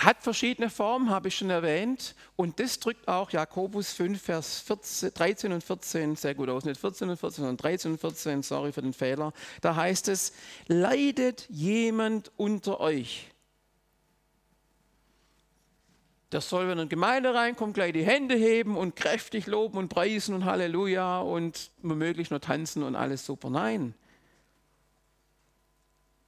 hat 0.03 0.21
verschiedene 0.21 0.69
Formen, 0.69 1.09
habe 1.09 1.27
ich 1.27 1.37
schon 1.37 1.49
erwähnt. 1.49 2.15
Und 2.35 2.59
das 2.59 2.79
drückt 2.79 3.07
auch 3.07 3.31
Jakobus 3.31 3.91
5, 3.93 4.21
Vers 4.21 4.59
14, 4.61 5.13
13 5.13 5.51
und 5.53 5.63
14 5.63 6.15
sehr 6.15 6.35
gut 6.35 6.49
aus. 6.49 6.65
Nicht 6.65 6.79
14 6.79 7.09
und 7.09 7.17
14, 7.17 7.43
sondern 7.43 7.57
13 7.57 7.91
und 7.91 8.01
14, 8.01 8.43
sorry 8.43 8.71
für 8.71 8.81
den 8.81 8.93
Fehler. 8.93 9.33
Da 9.61 9.75
heißt 9.75 10.07
es, 10.07 10.33
leidet 10.67 11.47
jemand 11.49 12.31
unter 12.37 12.79
euch? 12.79 13.27
Der 16.31 16.41
soll, 16.41 16.67
wenn 16.67 16.77
in 16.77 16.89
die 16.89 16.95
Gemeinde 16.95 17.33
reinkommt, 17.33 17.73
gleich 17.73 17.93
die 17.93 18.05
Hände 18.05 18.35
heben 18.35 18.77
und 18.77 18.95
kräftig 18.95 19.47
loben 19.47 19.77
und 19.79 19.89
preisen 19.89 20.35
und 20.35 20.45
Halleluja 20.45 21.19
und 21.19 21.71
womöglich 21.81 22.29
nur 22.29 22.39
tanzen 22.39 22.83
und 22.83 22.95
alles 22.95 23.25
super. 23.25 23.49
Nein. 23.49 23.95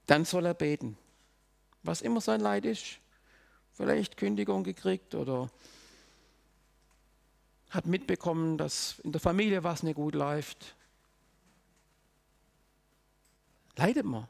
Dann 0.07 0.25
soll 0.25 0.45
er 0.45 0.55
beten. 0.55 0.97
Was 1.84 2.01
immer 2.01 2.19
sein 2.19 2.41
Leid 2.41 2.65
ist 2.65 3.01
vielleicht 3.82 4.15
Kündigung 4.15 4.63
gekriegt 4.63 5.15
oder 5.15 5.50
hat 7.72 7.88
mitbekommen, 7.88 8.60
dass 8.60 9.00
in 9.00 9.12
der 9.12 9.20
Familie 9.20 9.63
was 9.63 9.82
nicht 9.82 9.96
gut 9.96 10.13
läuft. 10.13 10.76
Leidet 13.76 14.06
man, 14.06 14.28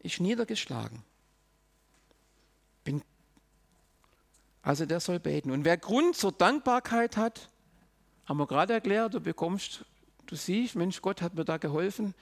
ist 0.00 0.18
niedergeschlagen. 0.18 1.04
Bin 2.82 3.02
also 4.62 4.84
der 4.84 4.98
soll 4.98 5.20
beten. 5.20 5.52
Und 5.52 5.64
wer 5.64 5.76
Grund 5.76 6.16
zur 6.16 6.32
Dankbarkeit 6.32 7.16
hat, 7.16 7.50
haben 8.26 8.38
wir 8.38 8.48
gerade 8.48 8.72
erklärt, 8.72 9.14
du 9.14 9.20
bekommst, 9.20 9.84
du 10.26 10.34
siehst, 10.34 10.74
Mensch, 10.74 11.00
Gott 11.02 11.22
hat 11.22 11.34
mir 11.34 11.44
da 11.44 11.58
geholfen, 11.58 12.14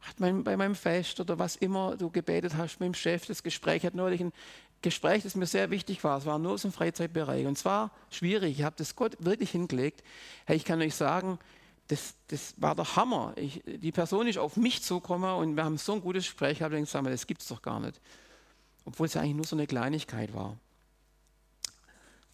hat 0.00 0.18
mein, 0.18 0.44
bei 0.44 0.56
meinem 0.56 0.76
Fest 0.76 1.20
oder 1.20 1.38
was 1.38 1.56
immer 1.56 1.96
du 1.98 2.08
gebetet 2.08 2.54
hast 2.56 2.80
mit 2.80 2.86
dem 2.86 2.94
Chef, 2.94 3.26
das 3.26 3.42
Gespräch 3.42 3.84
hat 3.84 3.94
neulich 3.94 4.22
ein 4.22 4.32
Gespräch, 4.82 5.24
das 5.24 5.34
mir 5.34 5.46
sehr 5.46 5.70
wichtig 5.70 6.04
war. 6.04 6.18
Es 6.18 6.26
war 6.26 6.38
nur 6.38 6.52
aus 6.52 6.62
dem 6.62 6.72
Freizeitbereich. 6.72 7.46
Und 7.46 7.58
zwar 7.58 7.90
schwierig. 8.10 8.58
Ich 8.58 8.64
habe 8.64 8.76
das 8.78 8.94
Gott 8.94 9.16
wirklich 9.18 9.50
hingelegt. 9.50 10.02
Hey, 10.46 10.56
ich 10.56 10.64
kann 10.64 10.80
euch 10.80 10.94
sagen, 10.94 11.38
das, 11.88 12.14
das 12.28 12.54
war 12.58 12.74
der 12.74 12.96
Hammer. 12.96 13.32
Ich, 13.36 13.62
die 13.66 13.92
Person 13.92 14.28
ist 14.28 14.38
auf 14.38 14.56
mich 14.56 14.82
zugekommen 14.82 15.34
und 15.34 15.56
wir 15.56 15.64
haben 15.64 15.78
so 15.78 15.94
ein 15.94 16.00
gutes 16.00 16.24
Gespräch. 16.24 16.60
Ich 16.60 16.68
gesagt, 16.68 17.06
das 17.06 17.26
gibt 17.26 17.42
es 17.42 17.48
doch 17.48 17.62
gar 17.62 17.80
nicht. 17.80 18.00
Obwohl 18.84 19.06
es 19.06 19.16
eigentlich 19.16 19.34
nur 19.34 19.46
so 19.46 19.56
eine 19.56 19.66
Kleinigkeit 19.66 20.34
war. 20.34 20.56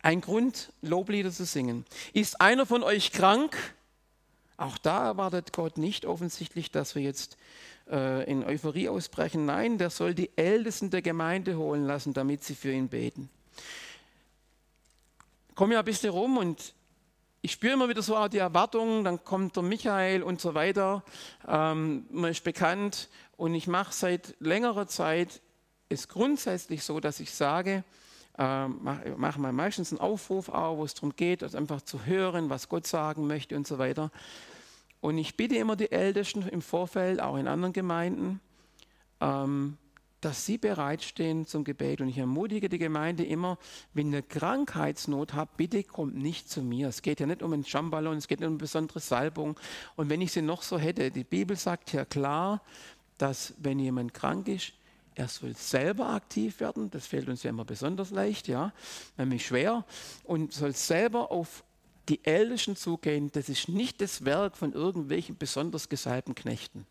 Ein 0.03 0.21
Grund, 0.21 0.71
Loblieder 0.83 1.31
zu 1.31 1.47
singen. 1.47 1.87
Ist 2.13 2.41
einer 2.41 2.67
von 2.67 2.83
euch 2.83 3.11
krank? 3.11 3.57
Auch 4.57 4.77
da 4.77 5.07
erwartet 5.07 5.53
Gott 5.53 5.79
nicht 5.79 6.05
offensichtlich, 6.05 6.71
dass 6.71 6.95
wir 6.95 7.03
jetzt 7.03 7.39
äh, 7.91 8.31
in 8.31 8.45
Euphorie 8.45 8.89
ausbrechen. 8.89 9.47
Nein, 9.47 9.79
der 9.79 9.91
soll 9.91 10.15
die 10.15 10.31
Ältesten 10.37 10.91
der 10.91 11.03
Gemeinde 11.03 11.57
holen 11.57 11.85
lassen, 11.85 12.13
damit 12.13 12.45
sie 12.45 12.55
für 12.55 12.73
ihn 12.73 12.89
beten. 12.89 13.29
Ich 15.49 15.55
komme 15.55 15.75
ja 15.75 15.81
ein 15.81 15.85
bisschen 15.85 16.11
rum 16.11 16.37
und 16.37 16.75
ich 17.43 17.53
spüre 17.53 17.75
immer 17.75 17.89
wieder 17.91 18.03
so 18.03 18.17
auch 18.17 18.29
die 18.29 18.39
Erwartungen, 18.39 19.05
dann 19.05 19.23
kommt 19.23 19.57
der 19.57 19.63
Michael 19.63 20.23
und 20.23 20.41
so 20.41 20.55
weiter. 20.55 21.05
Ähm, 21.47 22.07
man 22.11 22.31
ist 22.31 22.43
bekannt 22.43 23.11
und 23.37 23.55
ich 23.55 23.67
mache 23.67 23.93
seit 23.93 24.35
längerer 24.41 24.87
Zeit 24.87 25.43
es 25.91 26.09
grundsätzlich 26.09 26.83
so, 26.83 27.01
dass 27.01 27.21
ich 27.21 27.33
sage, 27.33 27.85
äh, 28.39 28.69
mache 28.69 29.15
mach 29.17 29.37
mal 29.37 29.53
meistens 29.53 29.93
einen 29.93 30.01
Aufruf 30.01 30.49
auch, 30.49 30.79
wo 30.79 30.85
es 30.85 30.95
darum 30.95 31.15
geht, 31.17 31.43
also 31.43 31.59
einfach 31.59 31.83
zu 31.83 32.07
hören, 32.07 32.51
was 32.51 32.69
Gott 32.69 32.87
sagen 32.87 33.27
möchte 33.27 33.57
und 33.57 33.67
so 33.67 33.79
weiter. 33.79 34.11
Und 35.05 35.19
ich 35.19 35.37
bitte 35.37 35.57
immer 35.57 35.77
die 35.77 35.93
Ältesten 35.93 36.49
im 36.49 36.63
Vorfeld, 36.63 37.21
auch 37.21 37.37
in 37.37 37.47
anderen 37.47 37.75
Gemeinden, 37.75 38.41
ähm, 39.21 39.77
dass 40.23 40.47
sie 40.47 40.57
bereitstehen 40.57 41.47
zum 41.47 41.63
Gebet. 41.63 42.01
Und 42.01 42.09
ich 42.09 42.17
ermutige 42.17 42.71
die 42.71 42.79
Gemeinde 42.79 43.23
immer, 43.23 43.59
wenn 43.93 44.15
ihr 44.15 44.23
Krankheitsnot 44.23 45.35
habt, 45.35 45.59
bitte 45.59 45.85
kommt 45.85 46.15
nicht 46.15 46.49
zu 46.49 46.63
mir. 46.63 46.89
Es 46.89 47.03
geht 47.03 47.21
ja 47.21 47.27
nicht 47.27 47.43
um 47.43 47.53
einen 47.53 47.67
Schamballon, 47.67 48.17
es 48.17 48.29
geht 48.29 48.41
nicht 48.41 48.47
um 48.47 48.55
eine 48.55 48.59
besondere 48.59 49.01
Salbung. 49.01 49.61
Und 49.95 50.09
wenn 50.09 50.23
ich 50.23 50.33
sie 50.33 50.41
noch 50.41 50.63
so 50.63 50.79
hätte, 50.79 51.11
die 51.11 51.25
Bibel 51.25 51.55
sagt 51.55 51.93
ja 51.93 52.07
klar, 52.07 52.63
dass 53.19 53.53
wenn 53.59 53.79
jemand 53.79 54.15
krank 54.15 54.49
ist, 54.49 54.73
er 55.17 55.29
soll 55.29 55.55
selber 55.55 56.09
aktiv 56.15 56.61
werden, 56.61 56.91
das 56.91 57.07
fällt 57.07 57.29
uns 57.29 57.43
ja 57.43 57.51
immer 57.51 57.67
besonders 57.67 58.11
leicht, 58.11 58.49
ja, 58.49 58.73
nämlich 59.19 59.45
schwer, 59.45 59.85
und 60.23 60.55
soll 60.55 60.75
selber 60.75 61.31
auf 61.31 61.63
die 62.09 62.25
Ältesten 62.25 62.77
zugehen, 62.77 63.31
das 63.33 63.49
ist 63.49 63.69
nicht 63.69 64.01
das 64.01 64.25
Werk 64.25 64.57
von 64.57 64.73
irgendwelchen 64.73 65.37
besonders 65.37 65.89
gesalbten 65.89 66.35
Knechten. 66.35 66.87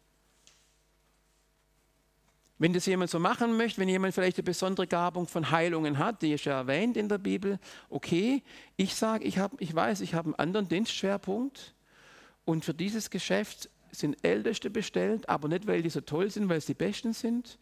Wenn 2.60 2.74
das 2.74 2.86
jemand 2.86 3.12
so 3.12 3.20
machen 3.20 3.58
möchte, 3.58 3.82
wenn 3.82 3.90
jemand 3.90 4.14
vielleicht 4.14 4.38
eine 4.38 4.44
besondere 4.44 4.88
Gabung 4.88 5.28
von 5.28 5.52
Heilungen 5.52 5.98
hat, 5.98 6.22
die 6.22 6.34
ist 6.34 6.46
ja 6.46 6.54
erwähnt 6.60 6.96
in 6.98 7.10
der 7.10 7.18
Bibel, 7.18 7.60
okay, 7.90 8.42
ich 8.78 8.96
sage, 8.96 9.26
ich, 9.26 9.40
ich 9.60 9.76
weiß, 9.76 10.02
ich 10.02 10.14
habe 10.14 10.28
einen 10.28 10.36
anderen 10.36 10.70
Dienstschwerpunkt 10.70 11.74
und 12.46 12.64
für 12.64 12.74
dieses 12.74 13.10
Geschäft 13.10 13.70
sind 13.92 14.24
Älteste 14.24 14.70
bestellt, 14.70 15.28
aber 15.30 15.48
nicht, 15.48 15.68
weil 15.68 15.82
die 15.82 15.90
so 15.90 16.02
toll 16.02 16.30
sind, 16.30 16.50
weil 16.50 16.62
sie 16.62 16.68
die 16.68 16.74
Besten 16.76 17.14
sind, 17.14 17.58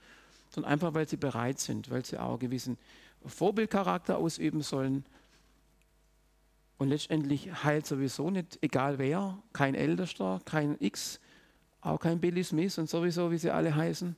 sondern 0.50 0.72
einfach, 0.72 0.94
weil 0.94 1.08
sie 1.08 1.18
bereit 1.18 1.60
sind, 1.60 1.90
weil 1.90 2.06
sie 2.06 2.18
auch 2.18 2.32
einen 2.32 2.40
gewissen 2.40 2.78
Vorbildcharakter 3.26 4.18
ausüben 4.18 4.62
sollen 4.62 5.06
und 6.82 6.90
letztendlich 6.90 7.64
heilt 7.64 7.86
sowieso 7.86 8.32
nicht, 8.32 8.58
egal 8.64 8.98
wer, 8.98 9.38
kein 9.54 9.76
Ältester, 9.76 10.42
kein 10.46 10.78
X, 10.80 11.20
auch 11.80 12.00
kein 12.00 12.20
Billy 12.20 12.44
Smith 12.44 12.76
und 12.80 12.90
sowieso, 12.90 13.30
wie 13.30 13.38
sie 13.38 13.52
alle 13.52 13.76
heißen. 13.76 14.16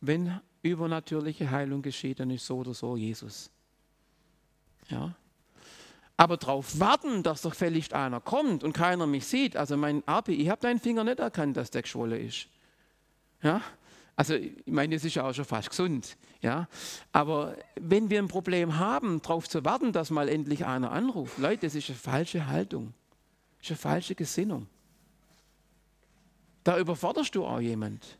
Wenn 0.00 0.40
übernatürliche 0.62 1.48
Heilung 1.48 1.80
geschieht, 1.80 2.18
dann 2.18 2.30
ist 2.30 2.44
so 2.44 2.56
oder 2.56 2.74
so 2.74 2.96
Jesus. 2.96 3.52
Ja. 4.88 5.14
Aber 6.16 6.38
darauf 6.38 6.80
warten, 6.80 7.22
dass 7.22 7.42
doch 7.42 7.54
fällig 7.54 7.94
einer 7.94 8.20
kommt 8.20 8.64
und 8.64 8.72
keiner 8.72 9.06
mich 9.06 9.28
sieht. 9.28 9.56
Also 9.56 9.76
mein 9.76 10.02
Abi, 10.08 10.34
ich 10.34 10.48
habe 10.48 10.60
deinen 10.60 10.80
Finger 10.80 11.04
nicht 11.04 11.20
erkannt, 11.20 11.56
dass 11.56 11.70
der 11.70 11.82
geschwollen 11.82 12.20
ist. 12.20 12.48
Ja. 13.44 13.60
Also 14.22 14.34
ich 14.34 14.54
meine, 14.66 14.94
es 14.94 15.04
ist 15.04 15.16
ja 15.16 15.28
auch 15.28 15.34
schon 15.34 15.44
fast 15.44 15.70
gesund. 15.70 16.16
Ja? 16.42 16.68
Aber 17.10 17.56
wenn 17.74 18.08
wir 18.08 18.20
ein 18.20 18.28
Problem 18.28 18.78
haben, 18.78 19.20
darauf 19.20 19.48
zu 19.48 19.64
warten, 19.64 19.92
dass 19.92 20.10
mal 20.10 20.28
endlich 20.28 20.64
einer 20.64 20.92
anruft, 20.92 21.38
Leute, 21.38 21.66
das 21.66 21.74
ist 21.74 21.88
eine 21.88 21.98
falsche 21.98 22.46
Haltung. 22.46 22.94
Das 23.58 23.66
ist 23.66 23.70
eine 23.72 23.78
falsche 23.78 24.14
Gesinnung. 24.14 24.68
Da 26.62 26.78
überforderst 26.78 27.34
du 27.34 27.44
auch 27.44 27.58
jemand. 27.58 28.16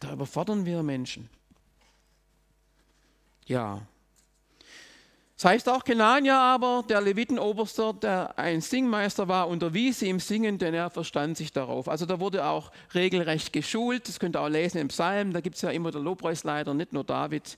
Da 0.00 0.14
überfordern 0.14 0.64
wir 0.64 0.82
Menschen. 0.82 1.28
Ja. 3.44 3.86
Das 5.38 5.44
heißt 5.44 5.68
auch, 5.68 5.84
Kenania 5.84 6.36
aber, 6.36 6.84
der 6.88 7.00
Levitenoberster, 7.00 7.92
der 7.92 8.36
ein 8.36 8.60
Singmeister 8.60 9.28
war, 9.28 9.46
unterwies 9.46 10.00
sie 10.00 10.08
im 10.08 10.18
Singen, 10.18 10.58
denn 10.58 10.74
er 10.74 10.90
verstand 10.90 11.36
sich 11.36 11.52
darauf. 11.52 11.88
Also 11.88 12.06
da 12.06 12.18
wurde 12.18 12.44
auch 12.44 12.72
regelrecht 12.92 13.52
geschult. 13.52 14.08
Das 14.08 14.18
könnt 14.18 14.34
ihr 14.34 14.40
auch 14.40 14.48
lesen 14.48 14.78
im 14.78 14.88
Psalm. 14.88 15.32
Da 15.32 15.40
gibt 15.40 15.54
es 15.54 15.62
ja 15.62 15.70
immer 15.70 15.92
der 15.92 16.00
Lobpreisleiter, 16.00 16.74
nicht 16.74 16.92
nur 16.92 17.04
David. 17.04 17.56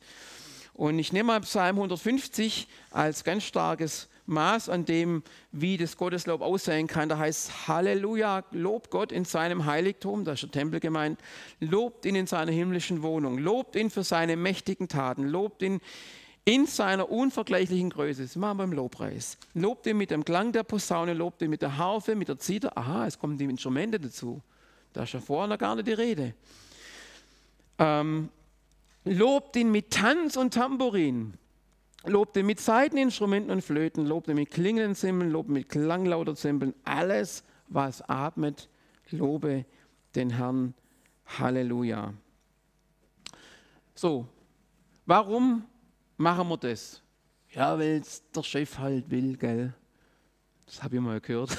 Und 0.75 0.99
ich 0.99 1.15
nehme 1.15 1.29
mal 1.29 1.41
Psalm 1.41 1.77
150 1.77 2.69
als 2.91 3.25
ganz 3.25 3.45
starkes 3.45 4.11
Maß 4.27 4.69
an 4.69 4.85
dem, 4.85 5.23
wie 5.51 5.79
das 5.79 5.97
Gotteslob 5.97 6.43
aussehen 6.43 6.87
kann. 6.87 7.09
Da 7.09 7.17
heißt 7.17 7.67
Halleluja, 7.67 8.45
lobt 8.51 8.91
Gott 8.91 9.11
in 9.11 9.25
seinem 9.25 9.65
Heiligtum, 9.65 10.27
da 10.27 10.33
ist 10.33 10.43
der 10.43 10.51
Tempel 10.51 10.81
gemeint, 10.81 11.19
lobt 11.61 12.05
ihn 12.05 12.15
in 12.15 12.27
seiner 12.27 12.53
himmlischen 12.53 13.03
Wohnung, 13.03 13.39
lobt 13.39 13.75
ihn 13.75 13.89
für 13.89 14.05
seine 14.05 14.37
mächtigen 14.37 14.87
Taten, 14.87 15.25
lobt 15.25 15.63
ihn 15.63 15.81
in 16.45 16.67
seiner 16.67 17.11
unvergleichlichen 17.11 17.91
Größe. 17.91 18.23
Das 18.23 18.37
machen 18.37 18.59
wir 18.59 18.65
im 18.65 18.73
Lobpreis. 18.73 19.39
Lobt 19.55 19.87
ihn 19.87 19.97
mit 19.97 20.11
dem 20.11 20.25
Klang 20.25 20.53
der 20.53 20.63
Posaune, 20.63 21.15
lobt 21.15 21.43
ihn 21.43 21.51
mit 21.51 21.63
der 21.63 21.77
Harfe, 21.77 22.15
mit 22.15 22.29
der 22.29 22.39
Zither. 22.39 22.77
Aha, 22.77 23.07
es 23.07 23.19
kommen 23.19 23.39
die 23.39 23.45
Instrumente 23.45 24.01
dazu. 24.01 24.43
Da 24.93 25.05
ist 25.05 25.13
ja 25.13 25.21
vorher 25.21 25.49
noch 25.49 25.59
gar 25.59 25.77
nicht 25.77 25.87
die 25.87 25.93
Rede. 25.93 26.35
Ähm, 27.79 28.31
lobt 29.05 29.57
ihn 29.57 29.71
mit 29.71 29.91
Tanz 29.91 30.37
und 30.37 30.55
Tambourin. 30.55 31.35
Lobt 32.05 32.37
ihn 32.37 32.47
mit 32.47 32.61
Saiteninstrumenten 32.61 33.51
und 33.51 33.63
Flöten. 33.63 34.07
Lobt 34.07 34.29
ihn 34.29 34.37
mit 34.37 34.51
klingenden 34.51 34.95
Zimbeln. 34.95 35.31
Lobt 35.31 35.51
ihn 35.51 35.55
mit 35.55 35.69
klanglauter 35.69 36.35
Zimbeln. 36.35 36.75
Alles, 36.85 37.45
was 37.69 38.03
atmet, 38.09 38.69
lobe 39.11 39.65
den 40.15 40.31
Herrn. 40.31 40.75
Halleluja. 41.39 42.13
So, 43.95 44.27
warum 45.07 45.65
machen 46.21 46.49
wir 46.49 46.57
das? 46.57 47.03
Ja, 47.53 47.79
weil 47.79 48.03
der 48.35 48.43
Chef 48.43 48.79
halt 48.79 49.11
will, 49.11 49.37
gell? 49.37 49.75
Das 50.67 50.83
habe 50.85 50.97
ich 50.97 51.03
mal 51.03 51.21
gehört. 51.21 51.51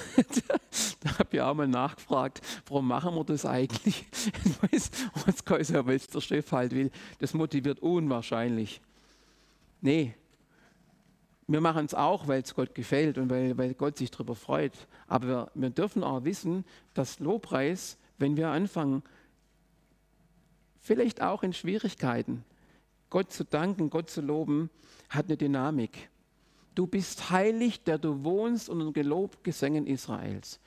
da 1.01 1.19
habe 1.19 1.29
ich 1.31 1.41
auch 1.41 1.53
mal 1.53 1.67
nachgefragt, 1.67 2.39
warum 2.67 2.87
machen 2.87 3.13
wir 3.15 3.25
das 3.25 3.45
eigentlich? 3.45 4.05
Was 5.25 5.43
geheißen, 5.43 5.85
weil 5.85 5.97
es 5.97 6.07
der 6.07 6.21
Chef 6.21 6.49
halt 6.53 6.71
will. 6.71 6.91
Das 7.19 7.33
motiviert 7.33 7.79
unwahrscheinlich. 7.79 8.79
Nee, 9.81 10.15
wir 11.47 11.59
machen 11.59 11.85
es 11.85 11.93
auch, 11.93 12.27
weil 12.27 12.41
es 12.41 12.55
Gott 12.55 12.73
gefällt 12.73 13.17
und 13.17 13.29
weil, 13.29 13.57
weil 13.57 13.73
Gott 13.73 13.97
sich 13.97 14.11
darüber 14.11 14.35
freut. 14.35 14.73
Aber 15.07 15.27
wir, 15.27 15.51
wir 15.55 15.69
dürfen 15.71 16.03
auch 16.03 16.23
wissen, 16.23 16.63
dass 16.93 17.19
Lobpreis, 17.19 17.97
wenn 18.17 18.37
wir 18.37 18.49
anfangen, 18.49 19.03
vielleicht 20.79 21.21
auch 21.21 21.43
in 21.43 21.51
Schwierigkeiten, 21.51 22.45
Gott 23.11 23.31
zu 23.31 23.43
danken, 23.43 23.91
Gott 23.91 24.09
zu 24.09 24.21
loben, 24.21 24.71
hat 25.09 25.25
eine 25.27 25.37
Dynamik. 25.37 26.09
Du 26.73 26.87
bist 26.87 27.29
heilig, 27.29 27.83
der 27.83 27.99
du 27.99 28.23
wohnst 28.23 28.69
unter 28.69 28.91
gelobt 28.91 29.43
Gesängen 29.43 29.85
Israels. 29.85 30.59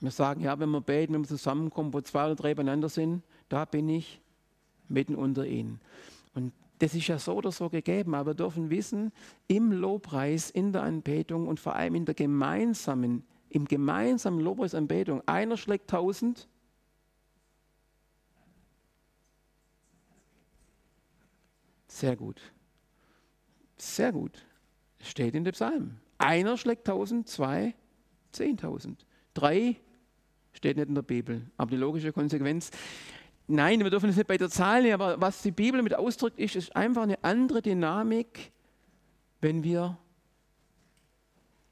Wir 0.00 0.10
sagen, 0.10 0.42
ja, 0.42 0.58
wenn 0.58 0.70
wir 0.70 0.80
beten, 0.80 1.14
wenn 1.14 1.22
wir 1.22 1.28
zusammenkommen, 1.28 1.94
wo 1.94 2.00
zwei 2.00 2.26
oder 2.26 2.34
drei 2.34 2.54
beieinander 2.54 2.88
sind, 2.88 3.22
da 3.48 3.64
bin 3.64 3.88
ich 3.88 4.20
mitten 4.88 5.14
unter 5.14 5.46
ihnen. 5.46 5.80
Und 6.34 6.52
das 6.80 6.94
ist 6.94 7.06
ja 7.06 7.20
so 7.20 7.34
oder 7.34 7.52
so 7.52 7.68
gegeben, 7.68 8.16
aber 8.16 8.32
wir 8.32 8.34
dürfen 8.34 8.68
wissen, 8.68 9.12
im 9.46 9.70
Lobpreis, 9.70 10.50
in 10.50 10.72
der 10.72 10.82
Anbetung 10.82 11.46
und 11.46 11.60
vor 11.60 11.76
allem 11.76 11.94
in 11.94 12.04
der 12.04 12.16
gemeinsamen, 12.16 13.22
im 13.48 13.66
gemeinsamen 13.66 14.40
Lobpreisanbetung, 14.40 15.22
einer 15.26 15.56
schlägt 15.56 15.88
tausend, 15.88 16.48
Sehr 21.92 22.16
gut. 22.16 22.40
Sehr 23.76 24.12
gut. 24.12 24.46
Steht 24.98 25.34
in 25.34 25.44
dem 25.44 25.52
Psalm. 25.52 25.98
Einer 26.16 26.56
schlägt 26.56 26.86
tausend, 26.86 27.28
zwei, 27.28 27.74
zehntausend. 28.32 29.04
Drei 29.34 29.76
steht 30.54 30.78
nicht 30.78 30.88
in 30.88 30.94
der 30.94 31.02
Bibel. 31.02 31.50
Aber 31.58 31.70
die 31.70 31.76
logische 31.76 32.12
Konsequenz, 32.12 32.70
nein, 33.46 33.80
wir 33.80 33.90
dürfen 33.90 34.08
es 34.08 34.16
nicht 34.16 34.26
bei 34.26 34.38
der 34.38 34.48
Zahl 34.48 34.82
nehmen, 34.82 34.94
aber 34.94 35.20
was 35.20 35.42
die 35.42 35.50
Bibel 35.50 35.82
mit 35.82 35.94
ausdrückt, 35.94 36.38
ist, 36.38 36.56
ist 36.56 36.74
einfach 36.74 37.02
eine 37.02 37.22
andere 37.22 37.60
Dynamik, 37.60 38.52
wenn 39.42 39.62
wir 39.62 39.98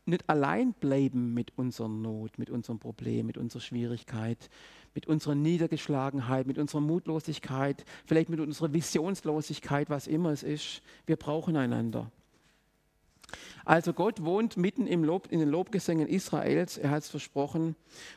nicht 0.04 0.28
allein 0.28 0.74
bleiben 0.74 1.32
mit 1.32 1.56
unserer 1.56 1.88
Not, 1.88 2.38
mit 2.38 2.50
unserem 2.50 2.78
Problem, 2.78 3.26
mit 3.26 3.38
unserer 3.38 3.62
Schwierigkeit, 3.62 4.50
mit 4.94 5.06
unserer 5.06 5.34
Niedergeschlagenheit, 5.34 6.46
mit 6.46 6.58
unserer 6.58 6.80
Mutlosigkeit, 6.80 7.84
vielleicht 8.06 8.28
mit 8.28 8.40
unserer 8.40 8.72
Visionslosigkeit, 8.72 9.90
was 9.90 10.06
immer 10.06 10.30
es 10.30 10.42
ist. 10.42 10.82
Wir 11.06 11.16
brauchen 11.16 11.56
einander. 11.56 12.10
Also 13.64 13.92
Gott 13.92 14.24
wohnt 14.24 14.56
mitten 14.56 14.86
im 14.86 15.04
Lob, 15.04 15.28
in 15.30 15.38
den 15.38 15.48
Lobgesängen 15.48 16.08
Israels, 16.08 16.78
er 16.78 16.90
hat 16.90 17.02
es 17.04 17.08
versprochen. 17.08 17.76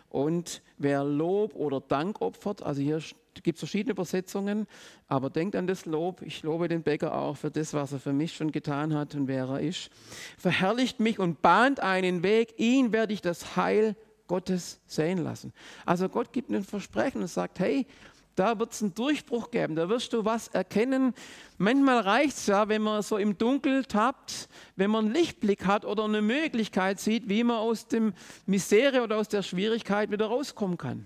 Und 0.09 0.61
wer 0.77 1.03
Lob 1.03 1.55
oder 1.55 1.81
Dank 1.81 2.21
opfert, 2.21 2.63
also 2.63 2.81
hier 2.81 3.01
gibt 3.41 3.57
es 3.57 3.59
verschiedene 3.59 3.91
Übersetzungen, 3.91 4.67
aber 5.07 5.29
denkt 5.29 5.55
an 5.55 5.67
das 5.67 5.85
Lob. 5.85 6.21
Ich 6.21 6.43
lobe 6.43 6.67
den 6.67 6.83
Bäcker 6.83 7.15
auch 7.15 7.37
für 7.37 7.51
das, 7.51 7.73
was 7.73 7.91
er 7.91 7.99
für 7.99 8.13
mich 8.13 8.35
schon 8.35 8.51
getan 8.51 8.93
hat 8.93 9.15
und 9.15 9.27
wer 9.27 9.45
er 9.45 9.59
ist. 9.59 9.89
Verherrlicht 10.37 10.99
mich 10.99 11.19
und 11.19 11.41
bahnt 11.41 11.79
einen 11.79 12.23
Weg, 12.23 12.53
ihn 12.57 12.91
werde 12.91 13.13
ich 13.13 13.21
das 13.21 13.55
Heil 13.55 13.95
Gottes 14.33 14.79
sehen 14.87 15.19
lassen. 15.19 15.53
Also 15.85 16.09
Gott 16.09 16.33
gibt 16.33 16.49
ein 16.49 16.63
Versprechen 16.63 17.21
und 17.21 17.27
sagt, 17.27 17.59
hey, 17.59 17.85
da 18.33 18.57
wird 18.57 18.73
es 18.73 18.81
einen 18.81 18.95
Durchbruch 18.95 19.51
geben, 19.51 19.75
da 19.75 19.89
wirst 19.89 20.11
du 20.11 20.25
was 20.25 20.47
erkennen. 20.47 21.13
Manchmal 21.59 21.99
reicht 21.99 22.37
es 22.37 22.47
ja, 22.47 22.67
wenn 22.67 22.81
man 22.81 23.03
so 23.03 23.17
im 23.17 23.37
Dunkel 23.37 23.85
tappt, 23.85 24.49
wenn 24.75 24.89
man 24.89 25.05
einen 25.05 25.13
Lichtblick 25.13 25.67
hat 25.67 25.85
oder 25.85 26.05
eine 26.05 26.23
Möglichkeit 26.23 26.99
sieht, 26.99 27.29
wie 27.29 27.43
man 27.43 27.57
aus 27.57 27.87
dem 27.87 28.13
Misere 28.47 29.03
oder 29.03 29.17
aus 29.17 29.27
der 29.27 29.43
Schwierigkeit 29.43 30.09
wieder 30.09 30.25
rauskommen 30.25 30.79
kann. 30.79 31.05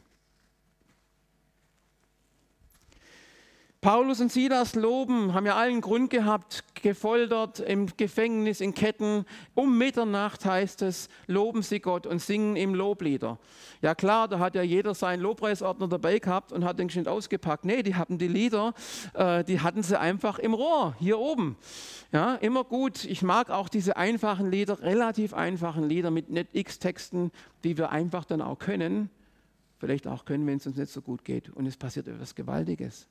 Paulus 3.79 4.19
und 4.21 4.31
Silas 4.31 4.73
loben, 4.73 5.35
haben 5.35 5.45
ja 5.45 5.55
allen 5.55 5.81
Grund 5.81 6.09
gehabt, 6.09 6.63
gefoltert, 6.81 7.59
im 7.59 7.85
Gefängnis, 7.95 8.59
in 8.59 8.73
Ketten. 8.73 9.23
Um 9.53 9.77
Mitternacht 9.77 10.45
heißt 10.45 10.81
es, 10.81 11.09
loben 11.27 11.61
sie 11.61 11.79
Gott 11.79 12.07
und 12.07 12.19
singen 12.19 12.55
ihm 12.55 12.73
Loblieder. 12.73 13.37
Ja 13.83 13.93
klar, 13.93 14.27
da 14.27 14.39
hat 14.39 14.55
ja 14.55 14.63
jeder 14.63 14.95
seinen 14.95 15.21
Lobpreisordner 15.21 15.87
dabei 15.87 16.17
gehabt 16.17 16.51
und 16.51 16.65
hat 16.65 16.79
den 16.79 16.87
geschwind 16.87 17.07
ausgepackt. 17.07 17.65
Nee, 17.65 17.83
die 17.83 17.93
hatten 17.93 18.17
die 18.17 18.27
Lieder, 18.27 18.73
äh, 19.13 19.43
die 19.43 19.61
hatten 19.61 19.83
sie 19.83 19.99
einfach 19.99 20.39
im 20.39 20.55
Rohr, 20.55 20.95
hier 20.97 21.19
oben. 21.19 21.55
Ja, 22.11 22.33
immer 22.35 22.63
gut. 22.63 23.05
Ich 23.05 23.21
mag 23.21 23.51
auch 23.51 23.69
diese 23.69 23.95
einfachen 23.95 24.49
Lieder, 24.49 24.81
relativ 24.81 25.35
einfachen 25.35 25.87
Lieder 25.87 26.09
mit 26.09 26.31
nicht 26.31 26.49
x 26.53 26.79
Texten, 26.79 27.31
die 27.63 27.77
wir 27.77 27.91
einfach 27.91 28.25
dann 28.25 28.41
auch 28.41 28.57
können. 28.57 29.11
Vielleicht 29.77 30.07
auch 30.07 30.25
können, 30.25 30.47
wenn 30.47 30.57
es 30.57 30.65
uns 30.65 30.77
nicht 30.77 30.91
so 30.91 31.01
gut 31.01 31.23
geht. 31.23 31.51
Und 31.51 31.67
es 31.67 31.77
passiert 31.77 32.07
etwas 32.07 32.33
Gewaltiges. 32.33 33.07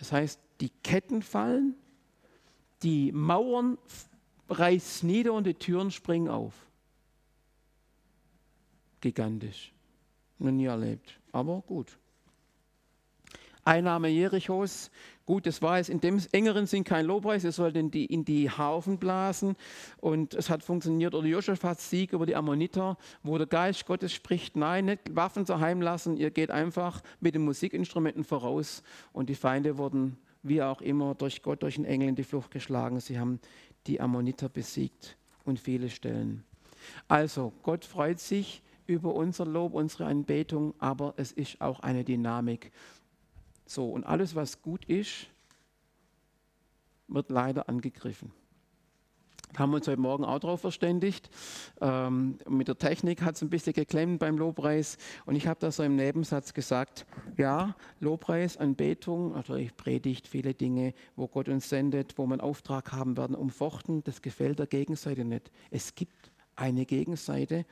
Das 0.00 0.12
heißt, 0.12 0.40
die 0.62 0.70
Ketten 0.82 1.22
fallen, 1.22 1.76
die 2.82 3.12
Mauern 3.12 3.76
reißen 4.48 5.06
nieder 5.08 5.34
und 5.34 5.46
die 5.46 5.54
Türen 5.54 5.90
springen 5.90 6.28
auf. 6.28 6.54
Gigantisch. 9.02 9.72
Noch 10.38 10.52
nie 10.52 10.64
erlebt, 10.64 11.20
aber 11.32 11.60
gut. 11.60 11.98
Einnahme 13.70 14.08
Jerichos, 14.08 14.90
gut, 15.26 15.46
das 15.46 15.62
war 15.62 15.78
es 15.78 15.88
in 15.88 16.00
dem 16.00 16.20
engeren 16.32 16.66
Sinn 16.66 16.82
kein 16.82 17.06
Lobpreis, 17.06 17.44
er 17.44 17.52
sollte 17.52 17.78
in 17.78 17.92
die, 17.92 18.04
in 18.04 18.24
die 18.24 18.50
Haufen 18.50 18.98
blasen 18.98 19.54
und 19.98 20.34
es 20.34 20.50
hat 20.50 20.64
funktioniert. 20.64 21.14
Oder 21.14 21.28
Josephats 21.28 21.88
Sieg 21.88 22.12
über 22.12 22.26
die 22.26 22.34
Ammoniter, 22.34 22.98
wo 23.22 23.38
der 23.38 23.46
Geist 23.46 23.86
Gottes 23.86 24.12
spricht, 24.12 24.56
nein, 24.56 24.86
nicht 24.86 25.14
Waffen 25.14 25.44
daheim 25.44 25.80
lassen, 25.82 26.16
ihr 26.16 26.32
geht 26.32 26.50
einfach 26.50 27.00
mit 27.20 27.36
den 27.36 27.44
Musikinstrumenten 27.44 28.24
voraus 28.24 28.82
und 29.12 29.28
die 29.28 29.36
Feinde 29.36 29.78
wurden 29.78 30.18
wie 30.42 30.62
auch 30.62 30.80
immer 30.80 31.14
durch 31.14 31.40
Gott, 31.40 31.62
durch 31.62 31.76
den 31.76 31.84
Engel 31.84 32.08
in 32.08 32.16
die 32.16 32.24
Flucht 32.24 32.50
geschlagen. 32.50 32.98
Sie 32.98 33.20
haben 33.20 33.38
die 33.86 34.00
Ammoniter 34.00 34.48
besiegt 34.48 35.16
und 35.44 35.60
viele 35.60 35.90
Stellen. 35.90 36.42
Also, 37.06 37.52
Gott 37.62 37.84
freut 37.84 38.18
sich 38.18 38.62
über 38.88 39.14
unser 39.14 39.46
Lob, 39.46 39.74
unsere 39.74 40.06
Anbetung, 40.06 40.74
aber 40.80 41.14
es 41.16 41.30
ist 41.30 41.60
auch 41.60 41.78
eine 41.80 42.02
Dynamik. 42.02 42.72
So, 43.70 43.88
und 43.88 44.02
alles, 44.02 44.34
was 44.34 44.62
gut 44.62 44.84
ist, 44.86 45.28
wird 47.06 47.30
leider 47.30 47.68
angegriffen. 47.68 48.32
Da 49.52 49.60
haben 49.60 49.70
wir 49.70 49.76
uns 49.76 49.86
heute 49.86 50.00
Morgen 50.00 50.24
auch 50.24 50.40
darauf 50.40 50.60
verständigt. 50.60 51.30
Ähm, 51.80 52.38
mit 52.48 52.66
der 52.66 52.78
Technik 52.78 53.22
hat 53.22 53.36
es 53.36 53.42
ein 53.42 53.48
bisschen 53.48 53.72
geklemmt 53.72 54.18
beim 54.18 54.38
Lobpreis. 54.38 54.98
Und 55.24 55.36
ich 55.36 55.46
habe 55.46 55.60
da 55.60 55.70
so 55.70 55.84
im 55.84 55.94
Nebensatz 55.94 56.52
gesagt, 56.52 57.06
ja, 57.36 57.76
Lobpreis, 58.00 58.56
Anbetung, 58.56 59.34
natürlich 59.34 59.76
Predigt, 59.76 60.26
viele 60.26 60.52
Dinge, 60.52 60.92
wo 61.14 61.28
Gott 61.28 61.48
uns 61.48 61.68
sendet, 61.68 62.18
wo 62.18 62.26
wir 62.26 62.32
einen 62.32 62.40
Auftrag 62.40 62.90
haben 62.90 63.16
werden, 63.16 63.36
umfochten, 63.36 64.02
das 64.02 64.20
gefällt 64.20 64.58
der 64.58 64.66
Gegenseite 64.66 65.24
nicht. 65.24 65.52
Es 65.70 65.94
gibt 65.94 66.32
eine 66.56 66.86
Gegenseite. 66.86 67.66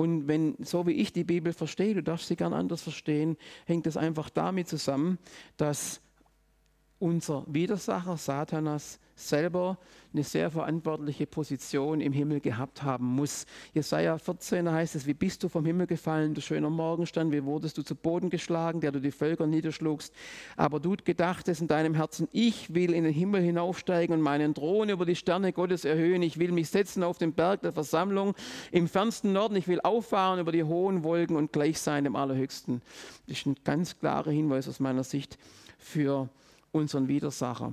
Und 0.00 0.28
wenn, 0.28 0.56
so 0.60 0.86
wie 0.86 0.92
ich 0.92 1.12
die 1.12 1.24
Bibel 1.24 1.52
verstehe, 1.52 1.92
du 1.92 2.02
darfst 2.02 2.28
sie 2.28 2.36
gern 2.36 2.54
anders 2.54 2.80
verstehen, 2.80 3.36
hängt 3.66 3.86
es 3.86 3.98
einfach 3.98 4.30
damit 4.30 4.66
zusammen, 4.66 5.18
dass 5.58 6.00
unser 7.00 7.44
Widersacher 7.48 8.16
Satanas 8.16 9.00
selber 9.16 9.78
eine 10.12 10.24
sehr 10.24 10.50
verantwortliche 10.50 11.26
Position 11.26 12.00
im 12.00 12.12
Himmel 12.12 12.40
gehabt 12.40 12.82
haben 12.82 13.06
muss. 13.06 13.46
Jesaja 13.74 14.18
14 14.18 14.70
heißt 14.70 14.96
es: 14.96 15.06
Wie 15.06 15.14
bist 15.14 15.42
du 15.42 15.48
vom 15.48 15.64
Himmel 15.64 15.86
gefallen, 15.86 16.34
du 16.34 16.40
schöner 16.40 16.70
Morgenstern? 16.70 17.32
Wie 17.32 17.44
wurdest 17.44 17.78
du 17.78 17.82
zu 17.82 17.94
Boden 17.94 18.30
geschlagen, 18.30 18.80
der 18.80 18.92
du 18.92 19.00
die 19.00 19.10
Völker 19.10 19.46
niederschlugst? 19.46 20.14
Aber 20.56 20.80
du 20.80 20.96
gedachtest 21.02 21.60
in 21.60 21.68
deinem 21.68 21.94
Herzen: 21.94 22.28
Ich 22.32 22.74
will 22.74 22.92
in 22.92 23.04
den 23.04 23.12
Himmel 23.12 23.42
hinaufsteigen 23.42 24.14
und 24.14 24.20
meinen 24.20 24.54
Thron 24.54 24.88
über 24.88 25.06
die 25.06 25.16
Sterne 25.16 25.52
Gottes 25.52 25.84
erhöhen. 25.84 26.22
Ich 26.22 26.38
will 26.38 26.52
mich 26.52 26.68
setzen 26.68 27.02
auf 27.02 27.18
den 27.18 27.32
Berg 27.32 27.62
der 27.62 27.72
Versammlung 27.72 28.34
im 28.72 28.88
fernsten 28.88 29.32
Norden. 29.32 29.56
Ich 29.56 29.68
will 29.68 29.80
auffahren 29.80 30.40
über 30.40 30.52
die 30.52 30.64
hohen 30.64 31.04
Wolken 31.04 31.36
und 31.36 31.52
gleich 31.52 31.80
sein 31.80 32.04
dem 32.04 32.16
Allerhöchsten. 32.16 32.82
Das 33.26 33.38
ist 33.38 33.46
ein 33.46 33.56
ganz 33.64 33.98
klarer 33.98 34.30
Hinweis 34.30 34.68
aus 34.68 34.80
meiner 34.80 35.04
Sicht 35.04 35.38
für 35.78 36.28
unseren 36.72 37.08
Widersacher. 37.08 37.72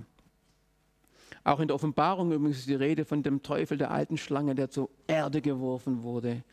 Auch 1.43 1.59
in 1.59 1.67
der 1.67 1.75
Offenbarung 1.75 2.31
übrigens 2.31 2.59
ist 2.59 2.67
die 2.67 2.75
Rede 2.75 3.05
von 3.05 3.23
dem 3.23 3.41
Teufel 3.41 3.77
der 3.77 3.91
alten 3.91 4.17
Schlange, 4.17 4.53
der 4.53 4.69
zur 4.69 4.89
Erde 5.07 5.41
geworfen 5.41 6.03
wurde. 6.03 6.43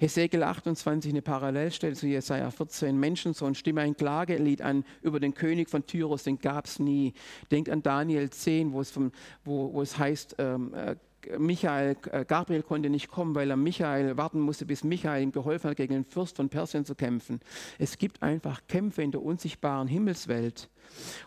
Hesekiel 0.00 0.44
28, 0.44 1.10
eine 1.10 1.22
Parallelstelle 1.22 1.94
zu 1.94 2.06
Jesaja 2.06 2.52
14. 2.52 2.98
Menschensohn, 2.98 3.56
stimme 3.56 3.80
ein 3.80 3.96
Klagelied 3.96 4.62
an 4.62 4.84
über 5.02 5.18
den 5.18 5.34
König 5.34 5.68
von 5.68 5.84
Tyros, 5.86 6.22
den 6.22 6.38
gab 6.38 6.66
es 6.66 6.78
nie. 6.78 7.14
Denkt 7.50 7.68
an 7.68 7.82
Daniel 7.82 8.30
10, 8.30 8.72
wo 8.72 8.80
es, 8.80 8.92
vom, 8.92 9.10
wo, 9.44 9.72
wo 9.72 9.82
es 9.82 9.98
heißt, 9.98 10.36
ähm, 10.38 10.72
äh, 10.74 10.94
Michael, 11.38 11.96
äh, 12.10 12.24
Gabriel 12.24 12.62
konnte 12.62 12.90
nicht 12.90 13.08
kommen, 13.08 13.34
weil 13.34 13.50
er 13.50 13.56
Michael 13.56 14.16
warten 14.16 14.40
musste, 14.40 14.64
bis 14.64 14.84
Michael 14.84 15.22
ihm 15.22 15.32
geholfen 15.32 15.70
hat, 15.70 15.76
gegen 15.76 15.94
den 15.94 16.04
Fürst 16.04 16.36
von 16.36 16.48
Persien 16.48 16.84
zu 16.84 16.94
kämpfen. 16.94 17.40
Es 17.78 17.98
gibt 17.98 18.22
einfach 18.22 18.62
Kämpfe 18.68 19.02
in 19.02 19.10
der 19.10 19.22
unsichtbaren 19.22 19.88
Himmelswelt. 19.88 20.68